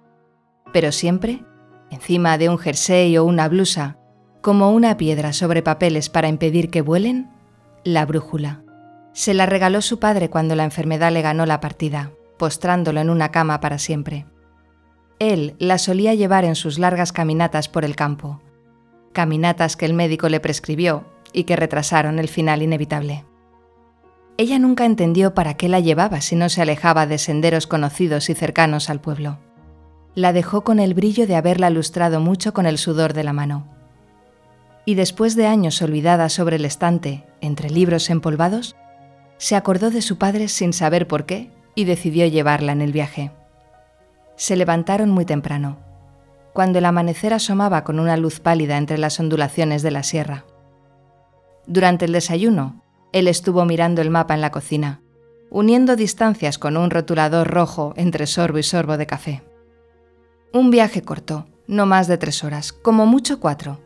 Pero 0.72 0.92
siempre, 0.92 1.44
encima 1.90 2.38
de 2.38 2.50
un 2.50 2.58
jersey 2.58 3.18
o 3.18 3.26
una 3.26 3.48
blusa, 3.48 3.98
como 4.42 4.72
una 4.72 4.98
piedra 4.98 5.34
sobre 5.34 5.62
papeles 5.62 6.10
para 6.10 6.28
impedir 6.28 6.70
que 6.70 6.82
vuelen, 6.82 7.30
la 7.84 8.06
brújula. 8.06 8.64
Se 9.14 9.34
la 9.34 9.46
regaló 9.46 9.82
su 9.82 10.00
padre 10.00 10.30
cuando 10.30 10.56
la 10.56 10.64
enfermedad 10.64 11.12
le 11.12 11.22
ganó 11.22 11.46
la 11.46 11.60
partida, 11.60 12.12
postrándolo 12.38 13.02
en 13.02 13.10
una 13.10 13.30
cama 13.30 13.60
para 13.60 13.78
siempre. 13.78 14.26
Él 15.20 15.56
la 15.60 15.78
solía 15.78 16.16
llevar 16.16 16.46
en 16.46 16.56
sus 16.56 16.80
largas 16.80 17.12
caminatas 17.12 17.70
por 17.70 17.86
el 17.86 17.96
campo, 17.96 18.42
caminatas 19.14 19.76
que 19.76 19.86
el 19.86 19.94
médico 19.94 20.30
le 20.30 20.40
prescribió 20.40 21.06
y 21.34 21.44
que 21.44 21.56
retrasaron 21.56 22.18
el 22.18 22.30
final 22.30 22.64
inevitable. 22.64 23.26
Ella 24.38 24.58
nunca 24.58 24.86
entendió 24.86 25.36
para 25.36 25.56
qué 25.56 25.70
la 25.70 25.80
llevaba 25.80 26.22
si 26.22 26.36
no 26.36 26.50
se 26.50 26.62
alejaba 26.62 27.06
de 27.06 27.20
senderos 27.20 27.68
conocidos 27.68 28.30
y 28.30 28.34
cercanos 28.34 28.90
al 28.90 29.02
pueblo. 29.02 29.38
La 30.14 30.34
dejó 30.34 30.64
con 30.64 30.80
el 30.80 30.94
brillo 30.94 31.26
de 31.26 31.36
haberla 31.36 31.70
lustrado 31.70 32.20
mucho 32.20 32.54
con 32.54 32.66
el 32.66 32.78
sudor 32.78 33.14
de 33.14 33.24
la 33.24 33.32
mano. 33.32 33.66
Y 34.86 34.96
después 34.96 35.36
de 35.36 35.48
años 35.48 35.82
olvidada 35.82 36.28
sobre 36.28 36.58
el 36.58 36.66
estante, 36.66 37.24
entre 37.40 37.70
libros 37.70 38.10
empolvados, 38.10 38.76
se 39.38 39.56
acordó 39.56 39.90
de 39.90 40.02
su 40.02 40.18
padre 40.18 40.50
sin 40.50 40.74
saber 40.74 41.08
por 41.08 41.26
qué 41.26 41.52
y 41.76 41.86
decidió 41.86 42.26
llevarla 42.26 42.74
en 42.74 42.82
el 42.82 42.92
viaje. 42.92 43.32
Se 44.36 44.56
levantaron 44.56 45.10
muy 45.10 45.24
temprano, 45.24 45.80
cuando 46.52 46.80
el 46.80 46.86
amanecer 46.86 47.34
asomaba 47.34 47.84
con 47.84 48.00
una 48.00 48.18
luz 48.18 48.40
pálida 48.40 48.78
entre 48.78 48.98
las 48.98 49.20
ondulaciones 49.20 49.82
de 49.82 49.92
la 49.92 50.04
sierra. 50.04 50.46
Durante 51.68 52.06
el 52.06 52.12
desayuno, 52.12 52.82
él 53.14 53.28
estuvo 53.28 53.64
mirando 53.66 54.02
el 54.02 54.10
mapa 54.10 54.34
en 54.34 54.42
la 54.42 54.52
cocina, 54.52 55.02
uniendo 55.50 55.96
distancias 55.96 56.58
con 56.58 56.76
un 56.76 56.90
rotulador 56.90 57.48
rojo 57.48 57.94
entre 57.96 58.28
sorbo 58.28 58.58
y 58.58 58.64
sorbo 58.64 58.98
de 58.98 59.08
café. 59.08 59.44
Un 60.54 60.70
viaje 60.70 61.02
corto, 61.02 61.48
no 61.68 61.86
más 61.86 62.08
de 62.08 62.18
tres 62.18 62.44
horas, 62.44 62.74
como 62.74 63.06
mucho 63.06 63.40
cuatro. 63.40 63.80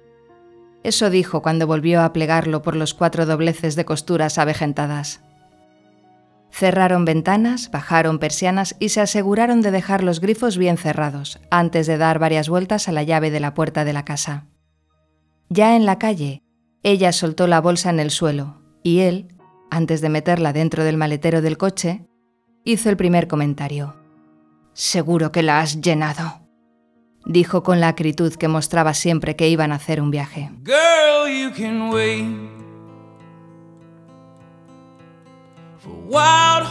Eso 0.84 1.12
dijo 1.12 1.44
cuando 1.44 1.68
volvió 1.68 2.02
a 2.02 2.12
plegarlo 2.12 2.64
por 2.64 2.76
los 2.76 2.96
cuatro 2.96 3.28
dobleces 3.28 3.76
de 3.76 3.86
costuras 3.86 4.40
avejentadas. 4.40 5.22
Cerraron 6.52 7.06
ventanas, 7.06 7.70
bajaron 7.70 8.18
persianas 8.18 8.76
y 8.80 8.90
se 8.90 9.02
aseguraron 9.02 9.62
de 9.62 9.72
dejar 9.72 10.04
los 10.04 10.22
grifos 10.22 10.58
bien 10.58 10.78
cerrados 10.78 11.40
antes 11.52 11.86
de 11.86 11.98
dar 11.98 12.18
varias 12.18 12.50
vueltas 12.50 12.88
a 12.88 12.92
la 12.92 13.04
llave 13.04 13.30
de 13.30 13.40
la 13.40 13.54
puerta 13.54 13.86
de 13.86 13.94
la 13.94 14.06
casa. 14.06 14.46
Ya 15.50 15.76
en 15.76 15.86
la 15.86 16.00
calle, 16.00 16.42
ella 16.82 17.12
soltó 17.12 17.46
la 17.46 17.62
bolsa 17.62 17.92
en 17.92 18.00
el 18.00 18.10
suelo 18.10 18.62
y 18.82 19.02
él, 19.02 19.36
antes 19.70 20.02
de 20.02 20.10
meterla 20.10 20.54
dentro 20.54 20.84
del 20.84 20.98
maletero 20.98 21.42
del 21.42 21.58
coche, 21.58 22.08
hizo 22.64 22.90
el 22.90 22.98
primer 22.98 23.28
comentario. 23.28 23.96
Seguro 24.74 25.32
que 25.32 25.44
la 25.44 25.60
has 25.60 25.82
llenado, 25.82 26.45
dijo 27.26 27.64
con 27.64 27.80
la 27.80 27.90
acritud 27.90 28.34
que 28.36 28.48
mostraba 28.48 28.94
siempre 28.94 29.36
que 29.36 29.50
iban 29.50 29.72
a 29.72 29.76
hacer 29.76 30.02
un 30.02 30.12
viaje. 30.12 30.52
Girl, 30.64 31.28
you 31.28 31.52
can 31.52 31.90
wait 31.92 32.26
for 35.80 35.94
wild 36.08 36.68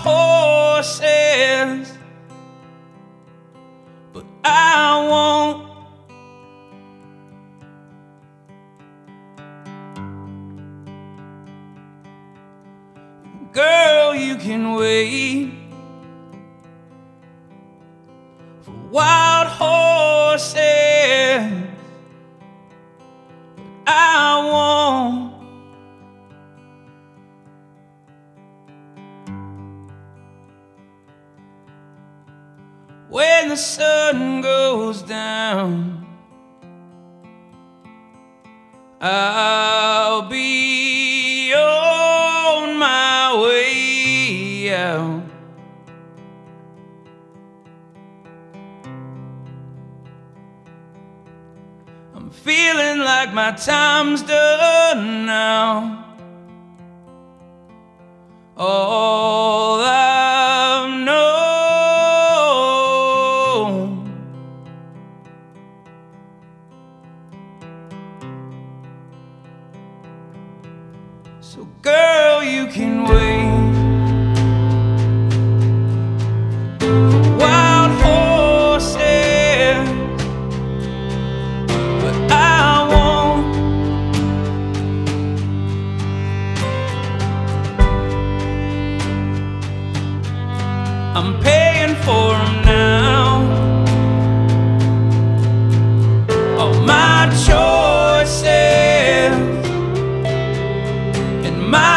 my 101.70 101.93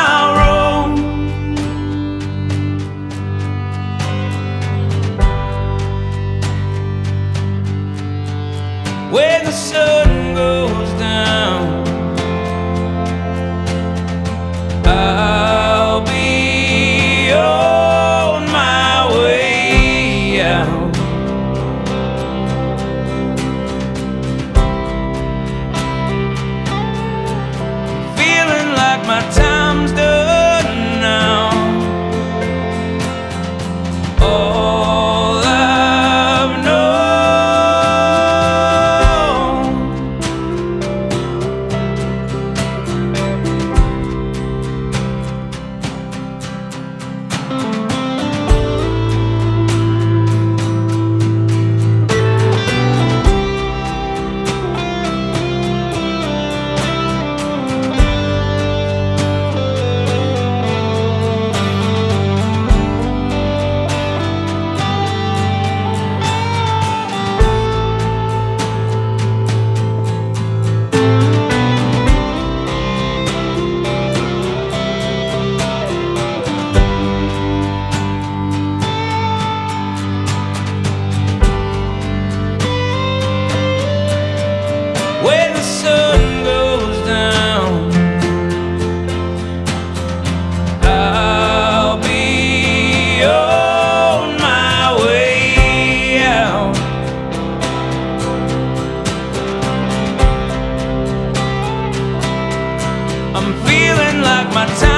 I'm 103.39 103.53
feeling 103.67 104.21
like 104.23 104.51
my 104.51 104.65
time's 104.65 104.96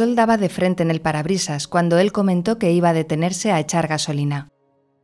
sol 0.00 0.14
daba 0.14 0.38
de 0.38 0.48
frente 0.48 0.82
en 0.82 0.90
el 0.90 1.02
parabrisas 1.02 1.68
cuando 1.68 1.98
él 1.98 2.10
comentó 2.10 2.58
que 2.58 2.72
iba 2.72 2.88
a 2.88 2.94
detenerse 2.94 3.52
a 3.52 3.60
echar 3.60 3.86
gasolina. 3.86 4.48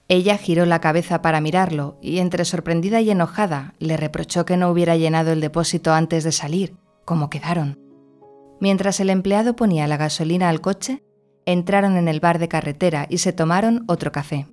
Ella 0.09 0.38
giró 0.38 0.64
la 0.64 0.80
cabeza 0.80 1.20
para 1.20 1.42
mirarlo 1.42 1.98
y, 2.00 2.16
entre 2.16 2.46
sorprendida 2.46 3.02
y 3.02 3.11
enojada, 3.11 3.74
le 3.78 3.98
reprochó 3.98 4.46
que 4.46 4.56
no 4.56 4.70
hubiera 4.70 4.96
llenado 4.96 5.32
el 5.32 5.42
depósito 5.42 5.92
antes 5.92 6.24
de 6.24 6.32
salir, 6.32 6.76
como 7.04 7.28
quedaron. 7.28 7.78
Mientras 8.59 8.98
el 8.98 9.11
empleado 9.11 9.54
ponía 9.54 9.87
la 9.87 9.98
gasolina 9.98 10.48
al 10.48 10.62
coche, 10.62 11.02
entraron 11.44 11.98
en 11.98 12.09
el 12.09 12.20
bar 12.20 12.38
de 12.38 12.48
carretera 12.48 13.06
y 13.11 13.18
se 13.18 13.35
tomaron 13.35 13.85
otro 13.88 14.12
café. 14.12 14.46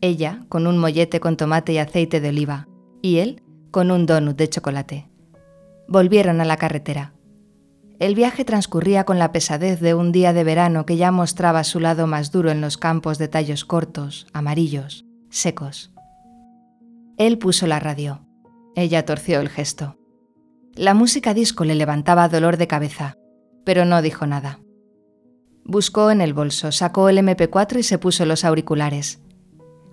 Ella 0.00 0.44
con 0.48 0.66
un 0.66 0.76
mollete 0.76 1.20
con 1.20 1.36
tomate 1.36 1.72
y 1.72 1.78
aceite 1.78 2.20
de 2.20 2.30
oliva, 2.30 2.66
y 3.00 3.18
él 3.18 3.44
con 3.70 3.92
un 3.92 4.06
donut 4.06 4.36
de 4.36 4.48
chocolate. 4.48 5.08
Volvieron 5.86 6.40
a 6.40 6.44
la 6.44 6.56
carretera. 6.56 7.12
El 7.98 8.14
viaje 8.14 8.44
transcurría 8.44 9.04
con 9.04 9.18
la 9.18 9.32
pesadez 9.32 9.80
de 9.80 9.94
un 9.94 10.12
día 10.12 10.34
de 10.34 10.44
verano 10.44 10.84
que 10.84 10.98
ya 10.98 11.10
mostraba 11.10 11.64
su 11.64 11.80
lado 11.80 12.06
más 12.06 12.30
duro 12.30 12.50
en 12.50 12.60
los 12.60 12.76
campos 12.76 13.16
de 13.16 13.28
tallos 13.28 13.64
cortos, 13.64 14.26
amarillos, 14.34 15.06
secos. 15.30 15.92
Él 17.16 17.38
puso 17.38 17.66
la 17.66 17.80
radio. 17.80 18.26
Ella 18.74 19.06
torció 19.06 19.40
el 19.40 19.48
gesto. 19.48 19.96
La 20.74 20.92
música 20.92 21.32
disco 21.32 21.64
le 21.64 21.74
levantaba 21.74 22.28
dolor 22.28 22.58
de 22.58 22.66
cabeza, 22.66 23.16
pero 23.64 23.86
no 23.86 24.02
dijo 24.02 24.26
nada. 24.26 24.60
Buscó 25.64 26.10
en 26.10 26.20
el 26.20 26.34
bolso, 26.34 26.72
sacó 26.72 27.08
el 27.08 27.16
MP4 27.16 27.78
y 27.78 27.82
se 27.82 27.96
puso 27.96 28.26
los 28.26 28.44
auriculares. 28.44 29.20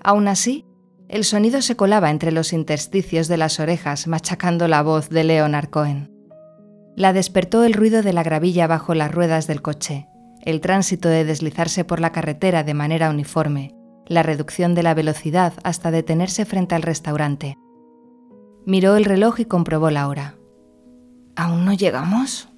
Aún 0.04 0.28
así, 0.28 0.66
el 1.08 1.24
sonido 1.24 1.62
se 1.62 1.78
colaba 1.78 2.10
entre 2.10 2.34
los 2.34 2.52
intersticios 2.52 3.30
de 3.30 3.38
las 3.38 3.62
orejas, 3.62 4.08
machacando 4.08 4.68
la 4.68 4.84
voz 4.84 5.10
de 5.10 5.24
Leonard 5.24 5.70
Cohen. 5.70 6.13
La 6.96 7.14
despertó 7.14 7.64
el 7.64 7.74
ruido 7.74 8.04
de 8.04 8.14
la 8.14 8.24
gravilla 8.24 8.68
bajo 8.68 8.94
las 8.94 9.12
ruedas 9.12 9.48
del 9.48 9.62
coche, 9.62 10.08
el 10.42 10.62
tránsito 10.62 11.10
de 11.10 11.26
deslizarse 11.26 11.84
por 11.86 12.00
la 12.00 12.12
carretera 12.12 12.64
de 12.64 12.74
manera 12.74 13.10
uniforme, 13.10 13.74
la 14.06 14.22
reducción 14.22 14.76
de 14.76 14.84
la 14.84 14.94
velocidad 14.94 15.54
hasta 15.64 15.90
detenerse 15.90 16.46
frente 16.46 16.76
al 16.76 16.84
restaurante. 16.84 17.58
Miró 18.66 18.96
el 18.96 19.06
reloj 19.06 19.40
y 19.40 19.46
comprobó 19.46 19.90
la 19.90 20.08
hora. 20.08 20.36
¿Aún 21.36 21.66
no 21.66 21.74
llegamos? 21.74 22.50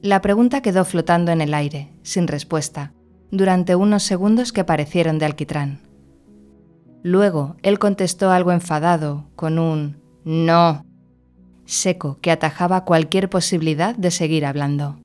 La 0.00 0.20
pregunta 0.20 0.62
quedó 0.62 0.84
flotando 0.84 1.32
en 1.32 1.40
el 1.40 1.52
aire, 1.54 1.92
sin 2.02 2.26
respuesta, 2.26 2.92
durante 3.30 3.74
unos 3.74 4.02
segundos 4.02 4.52
que 4.52 4.64
parecieron 4.64 5.18
de 5.18 5.26
alquitrán. 5.26 5.80
Luego 7.02 7.56
él 7.62 7.78
contestó 7.78 8.30
algo 8.30 8.52
enfadado, 8.52 9.26
con 9.36 9.58
un 9.58 10.00
no 10.24 10.86
seco 11.66 12.18
que 12.20 12.30
atajaba 12.30 12.84
cualquier 12.84 13.28
posibilidad 13.28 13.94
de 13.96 14.10
seguir 14.10 14.46
hablando. 14.46 14.96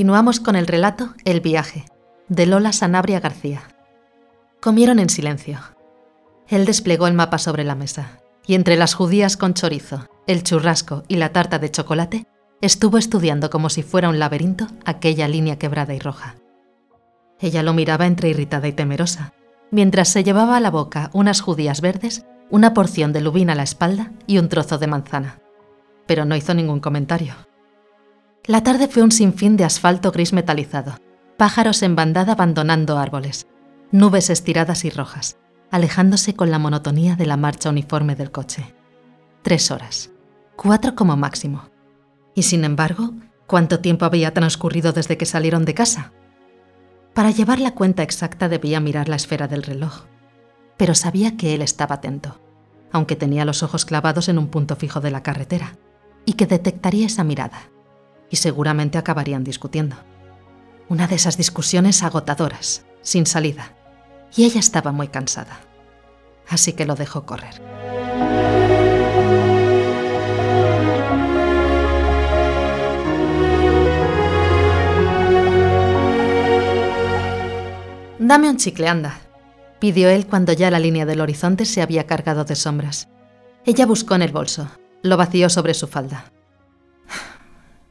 Continuamos 0.00 0.40
con 0.40 0.56
el 0.56 0.66
relato 0.66 1.12
El 1.26 1.42
viaje, 1.42 1.84
de 2.28 2.46
Lola 2.46 2.72
Sanabria 2.72 3.20
García. 3.20 3.64
Comieron 4.58 4.98
en 4.98 5.10
silencio. 5.10 5.58
Él 6.48 6.64
desplegó 6.64 7.06
el 7.06 7.12
mapa 7.12 7.36
sobre 7.36 7.64
la 7.64 7.74
mesa, 7.74 8.18
y 8.46 8.54
entre 8.54 8.78
las 8.78 8.94
judías 8.94 9.36
con 9.36 9.52
chorizo, 9.52 10.08
el 10.26 10.42
churrasco 10.42 11.02
y 11.06 11.16
la 11.16 11.34
tarta 11.34 11.58
de 11.58 11.70
chocolate, 11.70 12.26
estuvo 12.62 12.96
estudiando 12.96 13.50
como 13.50 13.68
si 13.68 13.82
fuera 13.82 14.08
un 14.08 14.18
laberinto 14.18 14.68
aquella 14.86 15.28
línea 15.28 15.58
quebrada 15.58 15.92
y 15.92 15.98
roja. 15.98 16.36
Ella 17.38 17.62
lo 17.62 17.74
miraba 17.74 18.06
entre 18.06 18.30
irritada 18.30 18.68
y 18.68 18.72
temerosa, 18.72 19.34
mientras 19.70 20.08
se 20.08 20.24
llevaba 20.24 20.56
a 20.56 20.60
la 20.60 20.70
boca 20.70 21.10
unas 21.12 21.42
judías 21.42 21.82
verdes, 21.82 22.24
una 22.48 22.72
porción 22.72 23.12
de 23.12 23.20
lubina 23.20 23.52
a 23.52 23.56
la 23.56 23.64
espalda 23.64 24.12
y 24.26 24.38
un 24.38 24.48
trozo 24.48 24.78
de 24.78 24.86
manzana. 24.86 25.40
Pero 26.06 26.24
no 26.24 26.36
hizo 26.36 26.54
ningún 26.54 26.80
comentario. 26.80 27.34
La 28.46 28.62
tarde 28.62 28.88
fue 28.88 29.02
un 29.02 29.12
sinfín 29.12 29.56
de 29.56 29.64
asfalto 29.64 30.12
gris 30.12 30.32
metalizado, 30.32 30.96
pájaros 31.36 31.82
en 31.82 31.94
bandada 31.94 32.32
abandonando 32.32 32.98
árboles, 32.98 33.46
nubes 33.92 34.30
estiradas 34.30 34.84
y 34.84 34.90
rojas, 34.90 35.36
alejándose 35.70 36.34
con 36.34 36.50
la 36.50 36.58
monotonía 36.58 37.16
de 37.16 37.26
la 37.26 37.36
marcha 37.36 37.68
uniforme 37.68 38.16
del 38.16 38.30
coche. 38.30 38.74
Tres 39.42 39.70
horas, 39.70 40.10
cuatro 40.56 40.94
como 40.94 41.16
máximo. 41.16 41.68
Y 42.34 42.44
sin 42.44 42.64
embargo, 42.64 43.12
¿cuánto 43.46 43.80
tiempo 43.80 44.04
había 44.06 44.32
transcurrido 44.32 44.92
desde 44.92 45.18
que 45.18 45.26
salieron 45.26 45.64
de 45.64 45.74
casa? 45.74 46.12
Para 47.14 47.30
llevar 47.30 47.60
la 47.60 47.74
cuenta 47.74 48.02
exacta 48.02 48.48
debía 48.48 48.80
mirar 48.80 49.08
la 49.08 49.16
esfera 49.16 49.48
del 49.48 49.64
reloj, 49.64 50.06
pero 50.76 50.94
sabía 50.94 51.36
que 51.36 51.54
él 51.54 51.60
estaba 51.60 51.96
atento, 51.96 52.40
aunque 52.90 53.16
tenía 53.16 53.44
los 53.44 53.62
ojos 53.62 53.84
clavados 53.84 54.28
en 54.28 54.38
un 54.38 54.48
punto 54.48 54.76
fijo 54.76 55.00
de 55.00 55.10
la 55.10 55.22
carretera, 55.22 55.76
y 56.24 56.34
que 56.34 56.46
detectaría 56.46 57.06
esa 57.06 57.24
mirada, 57.24 57.70
y 58.30 58.36
seguramente 58.36 58.96
acabarían 58.96 59.44
discutiendo. 59.44 59.96
Una 60.88 61.06
de 61.06 61.16
esas 61.16 61.36
discusiones 61.36 62.02
agotadoras, 62.02 62.84
sin 63.02 63.26
salida, 63.26 63.74
y 64.34 64.44
ella 64.44 64.60
estaba 64.60 64.92
muy 64.92 65.08
cansada. 65.08 65.60
Así 66.48 66.72
que 66.72 66.86
lo 66.86 66.94
dejó 66.94 67.26
correr. 67.26 67.60
Dame 78.18 78.48
un 78.48 78.58
chicle, 78.58 78.86
anda, 78.86 79.18
pidió 79.80 80.08
él 80.08 80.26
cuando 80.26 80.52
ya 80.52 80.70
la 80.70 80.78
línea 80.78 81.06
del 81.06 81.20
horizonte 81.20 81.64
se 81.64 81.82
había 81.82 82.06
cargado 82.06 82.44
de 82.44 82.54
sombras. 82.54 83.08
Ella 83.64 83.86
buscó 83.86 84.14
en 84.14 84.22
el 84.22 84.30
bolso, 84.30 84.68
lo 85.02 85.16
vació 85.16 85.50
sobre 85.50 85.74
su 85.74 85.88
falda. 85.88 86.30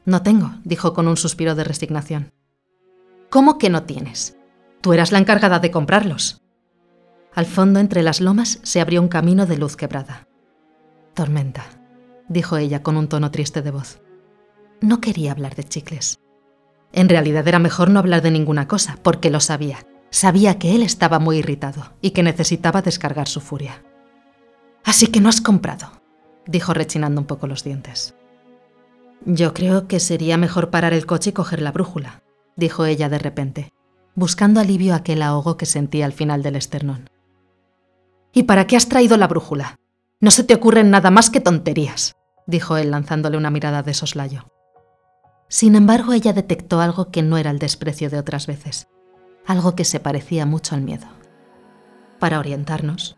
No 0.04 0.22
tengo, 0.22 0.52
dijo 0.64 0.94
con 0.94 1.08
un 1.08 1.16
suspiro 1.16 1.54
de 1.54 1.64
resignación. 1.64 2.32
¿Cómo 3.28 3.58
que 3.58 3.70
no 3.70 3.84
tienes? 3.84 4.36
Tú 4.80 4.92
eras 4.92 5.12
la 5.12 5.18
encargada 5.18 5.58
de 5.58 5.70
comprarlos. 5.70 6.42
Al 7.34 7.46
fondo, 7.46 7.78
entre 7.78 8.02
las 8.02 8.20
lomas, 8.20 8.58
se 8.62 8.80
abrió 8.80 9.00
un 9.00 9.08
camino 9.08 9.46
de 9.46 9.56
luz 9.56 9.76
quebrada. 9.76 10.26
Tormenta, 11.14 11.64
dijo 12.28 12.56
ella 12.56 12.82
con 12.82 12.96
un 12.96 13.08
tono 13.08 13.30
triste 13.30 13.62
de 13.62 13.70
voz. 13.70 14.00
No 14.80 15.00
quería 15.00 15.32
hablar 15.32 15.54
de 15.54 15.64
chicles. 15.64 16.18
En 16.92 17.08
realidad 17.08 17.46
era 17.46 17.58
mejor 17.58 17.90
no 17.90 17.98
hablar 17.98 18.22
de 18.22 18.30
ninguna 18.30 18.66
cosa, 18.66 18.98
porque 19.02 19.30
lo 19.30 19.40
sabía. 19.40 19.86
Sabía 20.10 20.58
que 20.58 20.74
él 20.74 20.82
estaba 20.82 21.18
muy 21.18 21.38
irritado 21.38 21.92
y 22.00 22.10
que 22.10 22.22
necesitaba 22.22 22.82
descargar 22.82 23.28
su 23.28 23.40
furia. 23.40 23.84
Así 24.84 25.06
que 25.06 25.20
no 25.20 25.28
has 25.28 25.40
comprado, 25.40 25.92
dijo 26.46 26.74
rechinando 26.74 27.20
un 27.20 27.26
poco 27.26 27.46
los 27.46 27.62
dientes. 27.62 28.14
Yo 29.26 29.52
creo 29.52 29.86
que 29.86 30.00
sería 30.00 30.36
mejor 30.36 30.70
parar 30.70 30.92
el 30.94 31.06
coche 31.06 31.30
y 31.30 31.32
coger 31.32 31.60
la 31.60 31.72
brújula, 31.72 32.22
dijo 32.56 32.86
ella 32.86 33.08
de 33.08 33.18
repente, 33.18 33.72
buscando 34.14 34.60
alivio 34.60 34.94
a 34.94 34.98
aquel 34.98 35.22
ahogo 35.22 35.56
que 35.56 35.66
sentía 35.66 36.06
al 36.06 36.12
final 36.12 36.42
del 36.42 36.56
esternón. 36.56 37.10
¿Y 38.32 38.44
para 38.44 38.66
qué 38.66 38.76
has 38.76 38.88
traído 38.88 39.16
la 39.16 39.26
brújula? 39.26 39.76
No 40.20 40.30
se 40.30 40.44
te 40.44 40.54
ocurren 40.54 40.90
nada 40.90 41.10
más 41.10 41.30
que 41.30 41.40
tonterías, 41.40 42.14
dijo 42.46 42.76
él 42.76 42.90
lanzándole 42.90 43.36
una 43.36 43.50
mirada 43.50 43.82
de 43.82 43.94
soslayo. 43.94 44.46
Sin 45.48 45.74
embargo, 45.74 46.12
ella 46.12 46.32
detectó 46.32 46.80
algo 46.80 47.10
que 47.10 47.22
no 47.22 47.36
era 47.36 47.50
el 47.50 47.58
desprecio 47.58 48.08
de 48.08 48.18
otras 48.18 48.46
veces, 48.46 48.88
algo 49.46 49.74
que 49.74 49.84
se 49.84 50.00
parecía 50.00 50.46
mucho 50.46 50.74
al 50.74 50.82
miedo. 50.82 51.06
Para 52.18 52.38
orientarnos, 52.38 53.16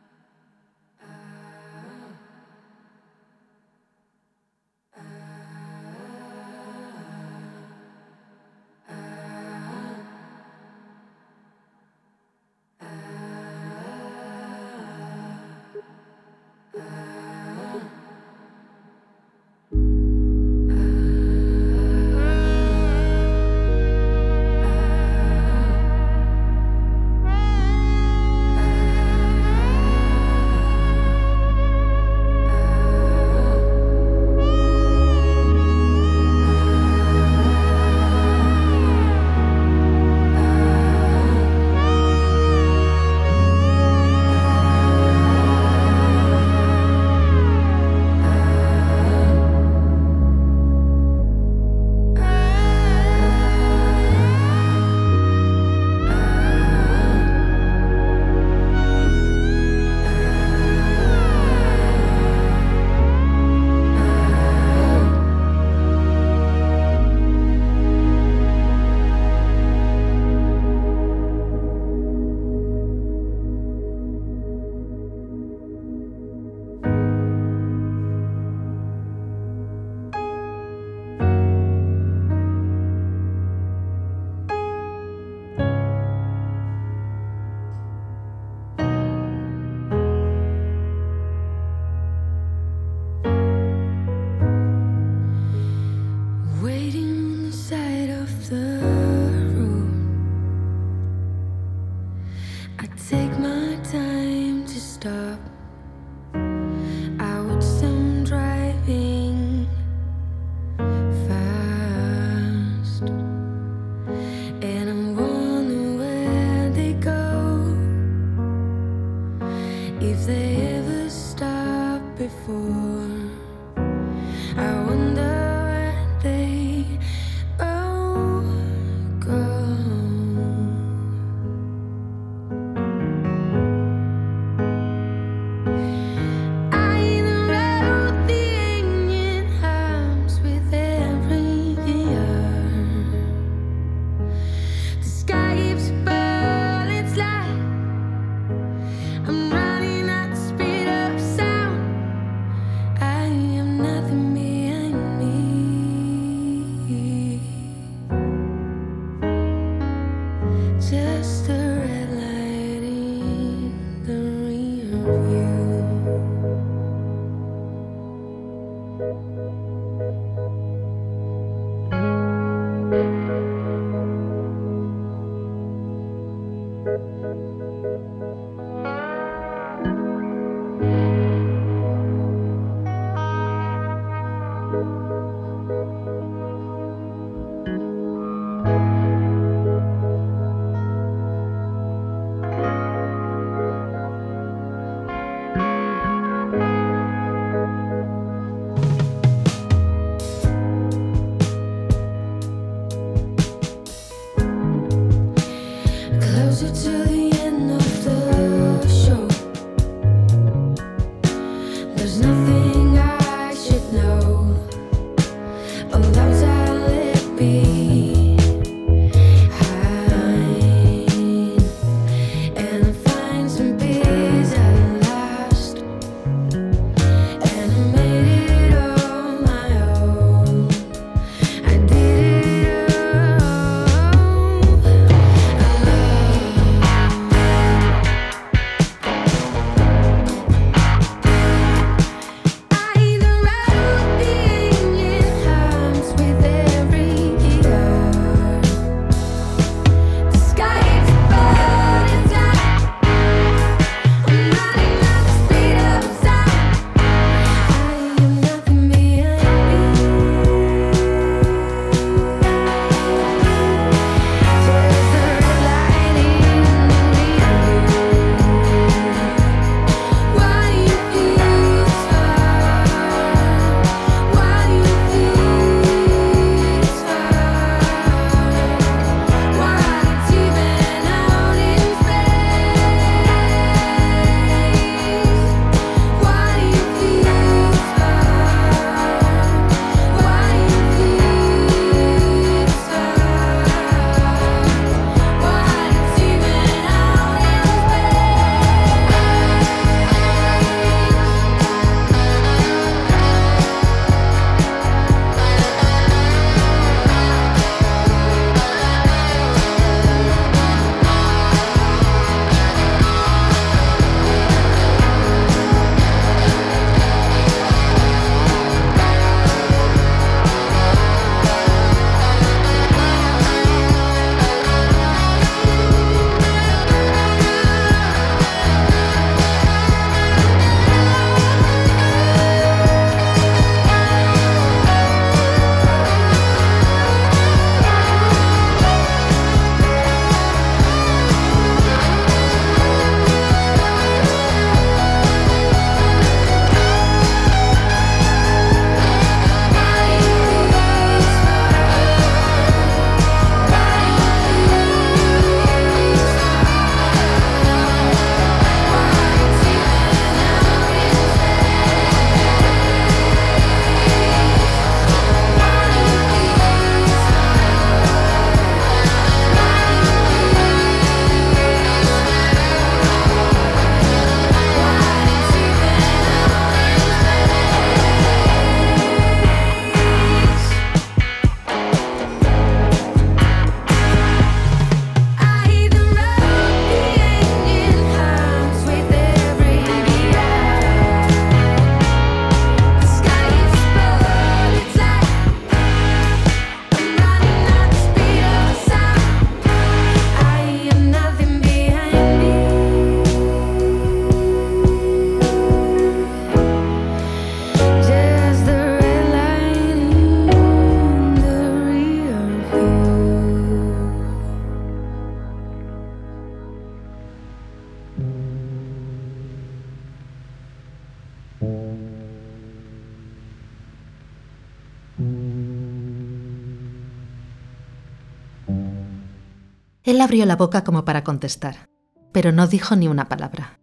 Él 430.12 430.20
abrió 430.20 430.44
la 430.44 430.56
boca 430.56 430.84
como 430.84 431.06
para 431.06 431.24
contestar, 431.24 431.88
pero 432.32 432.52
no 432.52 432.66
dijo 432.66 432.96
ni 432.96 433.08
una 433.08 433.30
palabra. 433.30 433.80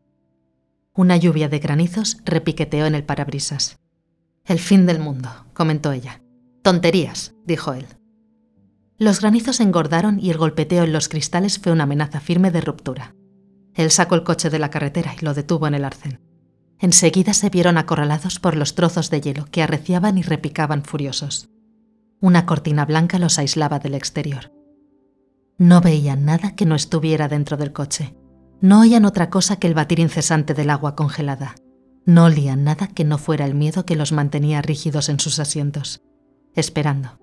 Una 0.93 1.17
lluvia 1.17 1.49
de 1.49 1.57
granizos 1.57 2.17
repiqueteó 2.23 2.85
en 2.85 2.93
el 2.93 3.03
parabrisas. 3.03 3.79
El 4.45 4.59
fin 4.59 4.85
del 4.85 4.99
mundo, 4.99 5.27
comentó 5.55 5.91
ella. 5.91 6.21
Tonterías, 6.61 7.33
dijo 7.47 7.73
él. 7.73 7.87
Los 8.99 9.21
granizos 9.21 9.59
engordaron 9.59 10.19
y 10.19 10.29
el 10.29 10.37
golpeteo 10.37 10.83
en 10.83 10.93
los 10.93 11.09
cristales 11.09 11.57
fue 11.57 11.71
una 11.71 11.85
amenaza 11.85 12.19
firme 12.19 12.51
de 12.51 12.61
ruptura. 12.61 13.15
Él 13.73 13.89
sacó 13.89 14.13
el 14.13 14.23
coche 14.23 14.51
de 14.51 14.59
la 14.59 14.69
carretera 14.69 15.15
y 15.19 15.25
lo 15.25 15.33
detuvo 15.33 15.65
en 15.65 15.73
el 15.73 15.83
arcén. 15.83 16.21
Enseguida 16.77 17.33
se 17.33 17.49
vieron 17.49 17.79
acorralados 17.79 18.37
por 18.37 18.55
los 18.55 18.75
trozos 18.75 19.09
de 19.09 19.19
hielo 19.19 19.47
que 19.49 19.63
arreciaban 19.63 20.19
y 20.19 20.21
repicaban 20.21 20.83
furiosos. 20.83 21.49
Una 22.19 22.45
cortina 22.45 22.85
blanca 22.85 23.17
los 23.17 23.39
aislaba 23.39 23.79
del 23.79 23.95
exterior. 23.95 24.58
No 25.59 25.81
veían 25.81 26.23
nada 26.23 26.55
que 26.55 26.65
no 26.65 26.73
estuviera 26.73 27.27
dentro 27.27 27.57
del 27.57 27.73
coche. 27.73 28.15
No 28.61 28.79
oían 28.79 29.03
otra 29.03 29.29
cosa 29.29 29.57
que 29.57 29.67
el 29.67 29.73
batir 29.73 29.99
incesante 29.99 30.53
del 30.53 30.69
agua 30.69 30.95
congelada. 30.95 31.55
No 32.05 32.25
olían 32.25 32.63
nada 32.63 32.87
que 32.87 33.03
no 33.03 33.17
fuera 33.17 33.45
el 33.45 33.55
miedo 33.55 33.85
que 33.85 33.97
los 33.97 34.13
mantenía 34.13 34.61
rígidos 34.61 35.09
en 35.09 35.19
sus 35.19 35.37
asientos, 35.37 36.01
esperando. 36.55 37.19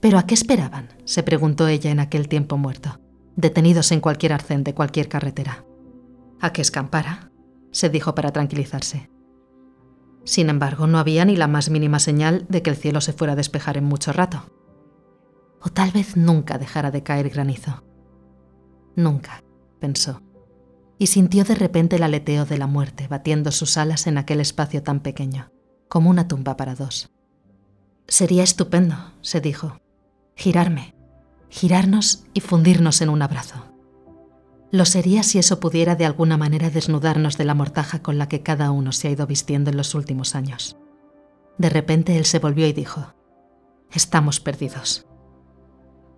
¿Pero 0.00 0.18
a 0.18 0.26
qué 0.26 0.32
esperaban? 0.32 0.88
se 1.04 1.22
preguntó 1.22 1.68
ella 1.68 1.90
en 1.90 2.00
aquel 2.00 2.28
tiempo 2.28 2.56
muerto, 2.56 2.98
detenidos 3.36 3.92
en 3.92 4.00
cualquier 4.00 4.32
arcén 4.32 4.64
de 4.64 4.74
cualquier 4.74 5.08
carretera. 5.08 5.66
A 6.40 6.54
que 6.54 6.62
escampara, 6.62 7.30
se 7.72 7.90
dijo 7.90 8.14
para 8.14 8.32
tranquilizarse. 8.32 9.10
Sin 10.24 10.48
embargo, 10.48 10.86
no 10.86 10.98
había 10.98 11.26
ni 11.26 11.36
la 11.36 11.46
más 11.46 11.68
mínima 11.68 11.98
señal 11.98 12.46
de 12.48 12.62
que 12.62 12.70
el 12.70 12.76
cielo 12.76 13.02
se 13.02 13.12
fuera 13.12 13.34
a 13.34 13.36
despejar 13.36 13.76
en 13.76 13.84
mucho 13.84 14.14
rato. 14.14 14.46
O 15.62 15.68
tal 15.68 15.90
vez 15.90 16.16
nunca 16.16 16.58
dejara 16.58 16.90
de 16.90 17.02
caer 17.02 17.30
granizo. 17.30 17.84
Nunca, 18.96 19.42
pensó, 19.78 20.22
y 20.98 21.06
sintió 21.06 21.44
de 21.44 21.54
repente 21.54 21.96
el 21.96 22.02
aleteo 22.02 22.44
de 22.44 22.58
la 22.58 22.66
muerte 22.66 23.08
batiendo 23.08 23.52
sus 23.52 23.76
alas 23.76 24.06
en 24.06 24.18
aquel 24.18 24.40
espacio 24.40 24.82
tan 24.82 25.00
pequeño, 25.00 25.50
como 25.88 26.10
una 26.10 26.28
tumba 26.28 26.56
para 26.56 26.74
dos. 26.74 27.10
Sería 28.06 28.42
estupendo, 28.42 28.96
se 29.20 29.40
dijo, 29.40 29.80
girarme, 30.34 30.94
girarnos 31.48 32.24
y 32.34 32.40
fundirnos 32.40 33.00
en 33.00 33.08
un 33.08 33.22
abrazo. 33.22 33.66
Lo 34.72 34.84
sería 34.84 35.22
si 35.22 35.38
eso 35.38 35.58
pudiera 35.58 35.96
de 35.96 36.06
alguna 36.06 36.36
manera 36.36 36.70
desnudarnos 36.70 37.36
de 37.36 37.44
la 37.44 37.54
mortaja 37.54 38.02
con 38.02 38.18
la 38.18 38.28
que 38.28 38.42
cada 38.42 38.70
uno 38.70 38.92
se 38.92 39.08
ha 39.08 39.10
ido 39.10 39.26
vistiendo 39.26 39.70
en 39.70 39.76
los 39.76 39.94
últimos 39.94 40.34
años. 40.34 40.76
De 41.58 41.70
repente 41.70 42.16
él 42.16 42.24
se 42.24 42.38
volvió 42.38 42.66
y 42.66 42.72
dijo, 42.72 43.14
Estamos 43.90 44.38
perdidos. 44.38 45.06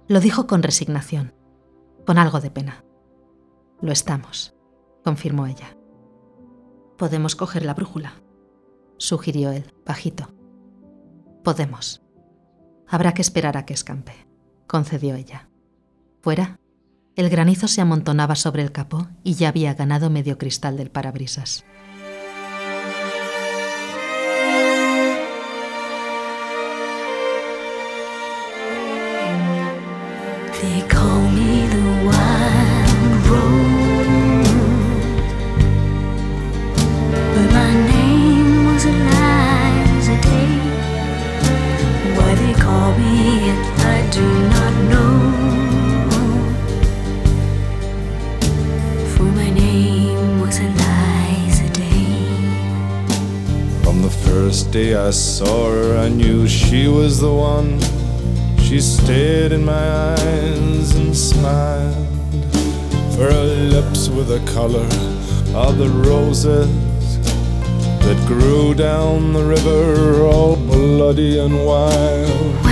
Lo 0.08 0.20
dijo 0.20 0.46
con 0.46 0.62
resignación, 0.62 1.34
con 2.06 2.18
algo 2.18 2.40
de 2.40 2.50
pena. 2.50 2.84
Lo 3.80 3.92
estamos, 3.92 4.54
confirmó 5.04 5.46
ella. 5.46 5.76
Podemos 6.98 7.36
coger 7.36 7.64
la 7.64 7.74
brújula, 7.74 8.14
sugirió 8.96 9.50
él, 9.50 9.72
bajito. 9.86 10.28
Podemos. 11.44 12.02
Habrá 12.88 13.14
que 13.14 13.22
esperar 13.22 13.56
a 13.56 13.64
que 13.64 13.74
escampe, 13.74 14.26
concedió 14.66 15.14
ella. 15.14 15.48
Fuera, 16.20 16.60
el 17.16 17.28
granizo 17.28 17.68
se 17.68 17.80
amontonaba 17.80 18.36
sobre 18.36 18.62
el 18.62 18.72
capó 18.72 19.08
y 19.22 19.34
ya 19.34 19.48
había 19.48 19.74
ganado 19.74 20.10
medio 20.10 20.38
cristal 20.38 20.76
del 20.76 20.90
parabrisas. 20.90 21.64
First 54.52 54.70
day 54.70 54.94
I 54.94 55.08
saw 55.08 55.70
her, 55.70 55.96
I 55.96 56.10
knew 56.10 56.46
she 56.46 56.86
was 56.86 57.18
the 57.18 57.32
one. 57.32 57.80
She 58.58 58.82
stared 58.82 59.50
in 59.50 59.64
my 59.64 60.12
eyes 60.12 60.94
and 60.94 61.16
smiled. 61.16 62.06
For 63.14 63.32
her 63.32 63.44
lips 63.44 64.10
were 64.10 64.24
the 64.24 64.44
color 64.52 64.88
of 65.56 65.78
the 65.78 65.88
roses 65.88 66.68
that 68.04 68.22
grew 68.26 68.74
down 68.74 69.32
the 69.32 69.42
river, 69.42 70.26
all 70.26 70.56
bloody 70.56 71.38
and 71.38 71.64
wild. 71.64 72.62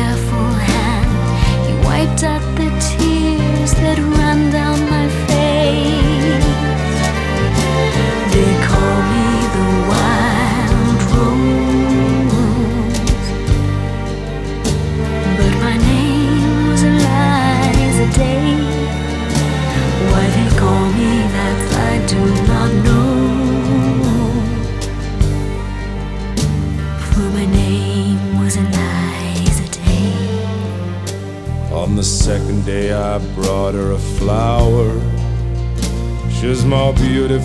Careful 0.00 0.39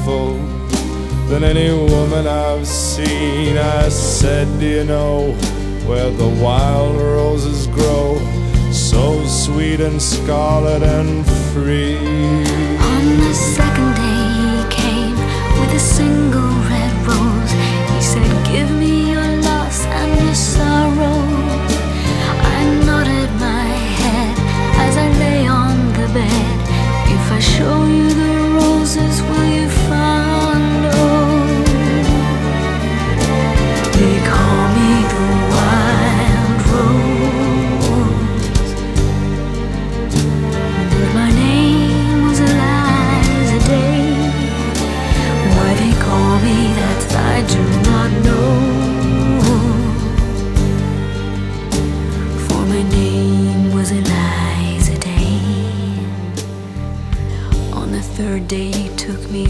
beautiful 0.06 0.34
than 1.28 1.44
any 1.44 1.72
woman 1.72 2.28
I've 2.28 2.68
seen. 2.68 3.58
I 3.58 3.90
said, 3.90 4.48
Do 4.60 4.66
you 4.66 4.84
know 4.84 5.32
where 5.88 6.12
the 6.12 6.28
wild 6.28 6.96
roses 6.98 7.68
grow? 7.68 8.20
So 8.72 9.26
sweet 9.26 9.80
and 9.80 10.02
scarlet 10.02 10.84
and 10.84 11.26
free. 11.54 11.98
On 11.98 13.18
the 13.18 13.34
second 13.34 13.96
day 13.96 14.26
he 14.46 14.82
came 14.82 15.16
with 15.60 15.74
a 15.74 15.80
single 15.80 16.65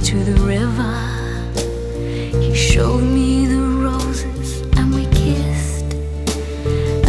to 0.03 0.23
the 0.23 0.39
river. 0.41 0.95
He 2.39 2.53
showed 2.53 3.03
me 3.03 3.45
the 3.45 3.59
roses 3.59 4.61
and 4.77 4.93
we 4.93 5.05
kissed. 5.07 5.85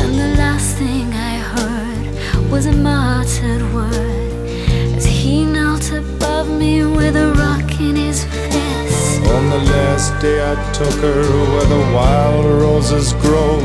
And 0.01 0.15
the 0.19 0.35
last 0.37 0.77
thing 0.77 1.13
I 1.13 1.37
heard 1.55 2.51
was 2.51 2.67
a 2.67 2.73
muttered 2.73 3.63
word 3.75 4.49
as 4.97 5.05
he 5.05 5.45
knelt 5.45 5.91
above 5.93 6.49
me 6.49 6.85
with 6.85 7.17
a 7.17 7.33
rock 7.35 7.81
in 7.81 7.97
his 7.97 8.25
fist. 8.25 9.21
On 9.37 9.51
the 9.51 9.63
last 9.73 10.21
day 10.21 10.39
I 10.53 10.55
took 10.73 10.95
her 11.01 11.23
where 11.53 11.67
the 11.67 11.95
wild 11.95 12.45
roses 12.47 13.13
grow. 13.15 13.59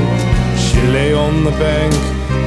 She 0.57 0.81
lay 0.87 1.13
on 1.13 1.43
the 1.43 1.51
bank, 1.51 1.93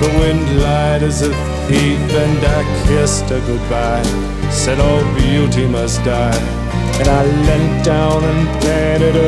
the 0.02 0.10
wind 0.18 0.60
lied 0.60 1.02
as 1.02 1.22
a 1.22 1.32
thief, 1.66 2.00
and 2.24 2.38
I 2.44 2.86
kissed 2.86 3.24
her 3.30 3.40
goodbye. 3.46 4.02
Said 4.50 4.80
all 4.80 5.04
beauty 5.14 5.66
must 5.66 6.02
die. 6.04 6.63
And 7.00 7.08
I 7.08 7.22
leant 7.46 7.84
down 7.84 8.22
and 8.24 8.48
planted 8.60 9.16
a 9.16 9.18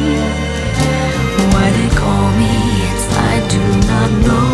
Why 1.53 1.67
they 1.79 1.91
call 1.97 2.27
me 2.41 2.53
it, 2.91 3.01
I 3.31 3.35
do 3.51 3.63
not 3.89 4.11
know. 4.27 4.54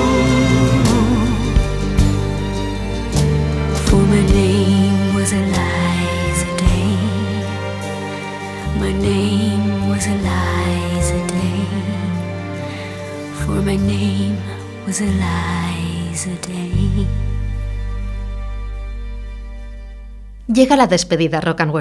Llega 20.46 20.76
la 20.76 20.86
despedida, 20.86 21.40
Rock 21.40 21.60
and. 21.60 21.72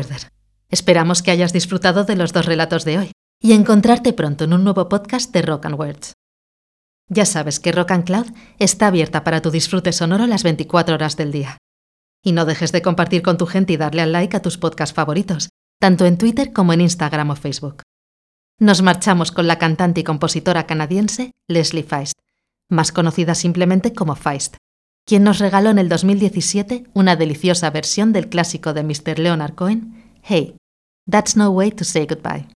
Esperamos 0.69 1.21
que 1.21 1.31
hayas 1.31 1.51
disfrutado 1.51 2.05
de 2.05 2.15
los 2.15 2.31
dos 2.31 2.45
relatos 2.45 2.85
de 2.85 2.97
hoy 2.97 3.11
y 3.41 3.53
encontrarte 3.53 4.13
pronto 4.13 4.45
en 4.45 4.53
un 4.53 4.63
nuevo 4.63 4.87
podcast 4.87 5.33
de 5.33 5.41
Rock 5.41 5.65
and 5.65 5.79
Words. 5.79 6.13
Ya 7.09 7.25
sabes 7.25 7.59
que 7.59 7.71
Rock 7.71 7.91
and 7.91 8.05
Cloud 8.05 8.27
está 8.59 8.87
abierta 8.87 9.23
para 9.23 9.41
tu 9.41 9.51
disfrute 9.51 9.91
sonoro 9.91 10.27
las 10.27 10.43
24 10.43 10.95
horas 10.95 11.17
del 11.17 11.31
día. 11.31 11.57
Y 12.23 12.31
no 12.31 12.45
dejes 12.45 12.71
de 12.71 12.81
compartir 12.81 13.21
con 13.21 13.37
tu 13.37 13.47
gente 13.47 13.73
y 13.73 13.77
darle 13.77 14.01
al 14.01 14.11
like 14.11 14.37
a 14.37 14.41
tus 14.41 14.57
podcasts 14.57 14.93
favoritos, 14.93 15.49
tanto 15.79 16.05
en 16.05 16.17
Twitter 16.17 16.53
como 16.53 16.71
en 16.71 16.81
Instagram 16.81 17.31
o 17.31 17.35
Facebook. 17.35 17.81
Nos 18.59 18.81
marchamos 18.81 19.31
con 19.31 19.47
la 19.47 19.57
cantante 19.57 20.01
y 20.01 20.03
compositora 20.03 20.67
canadiense 20.67 21.31
Leslie 21.47 21.83
Feist, 21.83 22.13
más 22.69 22.91
conocida 22.91 23.35
simplemente 23.35 23.93
como 23.93 24.15
Feist, 24.15 24.55
quien 25.05 25.23
nos 25.23 25.39
regaló 25.39 25.71
en 25.71 25.79
el 25.79 25.89
2017 25.89 26.85
una 26.93 27.15
deliciosa 27.15 27.69
versión 27.71 28.13
del 28.13 28.29
clásico 28.29 28.73
de 28.73 28.83
Mr. 28.83 29.19
Leonard 29.19 29.55
Cohen, 29.55 30.13
Hey, 30.21 30.55
That's 31.09 31.35
No 31.35 31.49
Way 31.49 31.71
to 31.71 31.83
Say 31.83 32.05
Goodbye. 32.05 32.47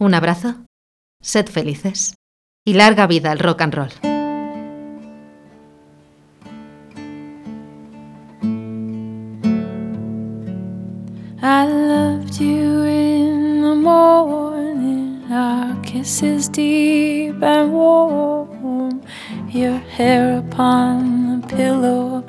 Un 0.00 0.14
abrazo, 0.14 0.64
sed 1.20 1.46
felices 1.46 2.14
y 2.64 2.74
larga 2.74 3.06
vida 3.06 3.30
al 3.30 3.38
rock 3.38 3.60
and 3.60 3.74
roll. 3.74 3.90
Your 19.48 19.78
hair 19.78 20.38
upon 20.38 21.40
the 21.40 21.46
pillow 21.46 22.24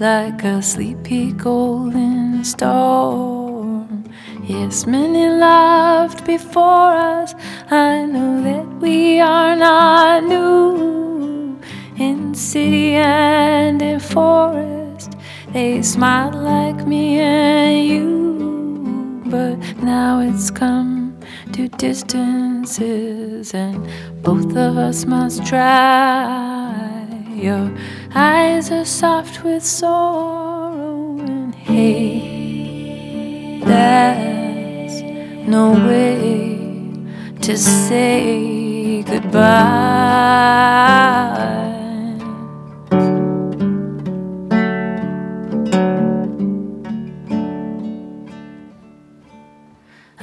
like 0.00 0.42
a 0.44 0.62
sleepy 0.62 1.32
golden 1.32 2.42
storm. 2.44 4.04
Yes, 4.44 4.86
many 4.86 5.28
loved 5.28 6.24
before 6.26 6.92
us. 6.92 7.34
I 7.70 8.04
know 8.04 8.42
that 8.42 8.66
we 8.80 9.20
are 9.20 9.56
not 9.56 10.24
new 10.24 11.58
in 11.96 12.34
city 12.34 12.94
and 12.94 13.80
in 13.80 14.00
forest. 14.00 15.12
They 15.52 15.82
smiled 15.82 16.34
like 16.34 16.86
me 16.86 17.20
and 17.20 17.88
you, 17.88 19.22
but 19.26 19.56
now 19.82 20.20
it's 20.20 20.50
come 20.50 21.03
to 21.54 21.68
distances, 21.68 23.54
and 23.54 23.86
both 24.24 24.56
of 24.56 24.76
us 24.76 25.04
must 25.06 25.46
try. 25.46 27.06
Your 27.32 27.70
eyes 28.12 28.72
are 28.72 28.84
soft 28.84 29.44
with 29.44 29.62
sorrow, 29.62 31.16
and 31.20 31.54
hey, 31.54 32.90
that's 33.64 35.00
no 35.46 35.74
way 35.86 36.58
to 37.40 37.56
say 37.56 39.04
goodbye. 39.04 39.44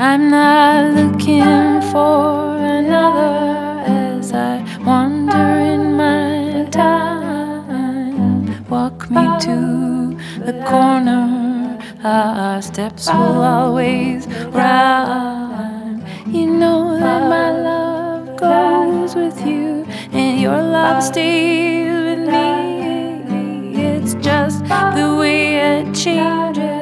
I'm 0.04 0.32
not 0.32 0.96
looking 0.96 1.80
for 1.92 2.58
another 2.58 3.84
as 3.86 4.34
I 4.34 4.66
wander 4.84 5.36
in 5.74 5.96
my 5.96 6.66
time. 6.72 8.48
Walk 8.68 9.12
me 9.12 9.28
to 9.42 10.18
the 10.44 10.54
corner, 10.68 11.78
our 12.04 12.64
steps 12.64 13.10
will 13.14 13.44
always 13.44 14.26
rhyme. 14.50 16.04
You 16.26 16.48
know 16.48 16.98
that 16.98 17.22
my 17.30 17.52
love 17.52 18.38
goes 18.38 19.14
with 19.14 19.40
you, 19.46 19.86
and 20.12 20.42
your 20.42 20.64
love 20.64 21.04
stays 21.04 21.94
with 21.94 22.28
me. 22.28 23.86
It's 23.86 24.16
just 24.16 24.66
the 24.66 25.16
way 25.20 25.58
it 25.58 25.94
changes, 25.94 26.81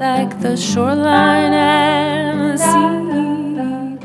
like 0.00 0.40
the 0.40 0.56
shoreline 0.56 1.52
and 1.52 2.52
the 2.52 2.56
sea. 2.56 3.00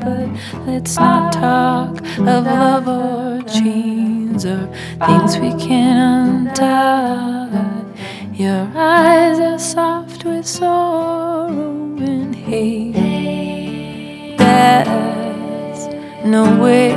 But 0.04 0.28
let's 0.66 0.96
not 0.96 1.32
talk 1.32 1.98
of 2.18 2.44
love 2.44 2.86
or 2.86 3.42
chains 3.48 4.44
or 4.44 4.68
things 5.06 5.38
we 5.38 5.54
can't 5.54 6.50
untie. 6.50 7.84
Your 8.34 8.70
eyes 8.76 9.38
are 9.40 9.58
soft 9.58 10.26
with 10.26 10.44
sorrow, 10.46 11.48
and 11.98 12.34
hey, 12.34 12.92
there's 14.36 15.88
no 16.26 16.44
way 16.62 16.92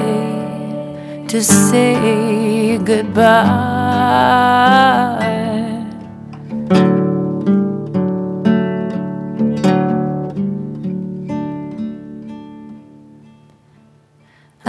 to 1.29 1.41
say 1.41 2.77
goodbye. 2.79 3.29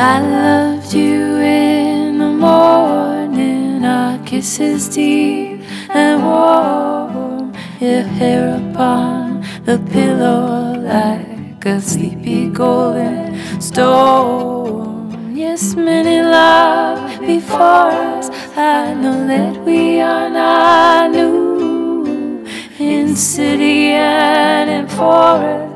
I 0.03 0.19
loved 0.23 0.95
you 0.95 1.37
in 1.37 2.17
the 2.17 2.31
morning, 2.31 3.85
our 3.85 4.17
kisses 4.25 4.89
deep 4.89 5.61
and 5.91 6.25
warm, 6.25 7.53
your 7.79 8.05
hair 8.05 8.57
upon 8.57 9.43
the 9.67 9.79
pillow 9.93 10.73
like 10.81 11.67
a 11.67 11.79
sleepy 11.83 12.49
golden 12.49 13.61
storm. 13.61 15.37
Yes, 15.37 15.75
many 15.75 16.23
love 16.23 17.21
before 17.21 17.93
us. 18.17 18.31
I 18.57 18.95
know 18.95 19.27
that 19.27 19.63
we 19.67 20.01
are 20.01 20.31
not 20.31 21.11
new 21.11 22.47
in 22.79 23.15
city 23.15 23.93
and 23.93 24.71
in 24.71 24.89
forest. 24.89 25.70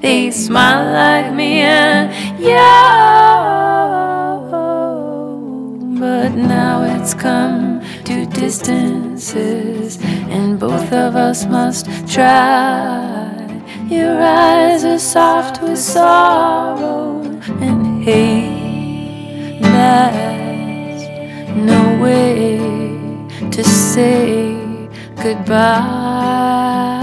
They 0.00 0.30
smile 0.30 0.92
like 0.92 1.34
me 1.34 1.60
and 1.60 2.12
you. 2.38 2.54
But 5.98 6.34
now 6.36 6.84
it's 6.84 7.14
come 7.14 7.80
to 8.04 8.24
distances, 8.26 9.98
and 10.28 10.60
both 10.60 10.92
of 10.92 11.16
us 11.16 11.46
must 11.46 11.86
try. 12.06 13.28
Your 13.88 14.22
eyes 14.22 14.84
are 14.84 15.00
soft 15.00 15.60
with 15.62 15.78
sorrow, 15.78 17.20
and 17.60 18.04
hate. 18.04 19.60
there's 19.60 21.02
no 21.56 21.98
way 22.00 22.58
to 23.50 23.64
say 23.64 24.54
goodbye. 25.20 26.97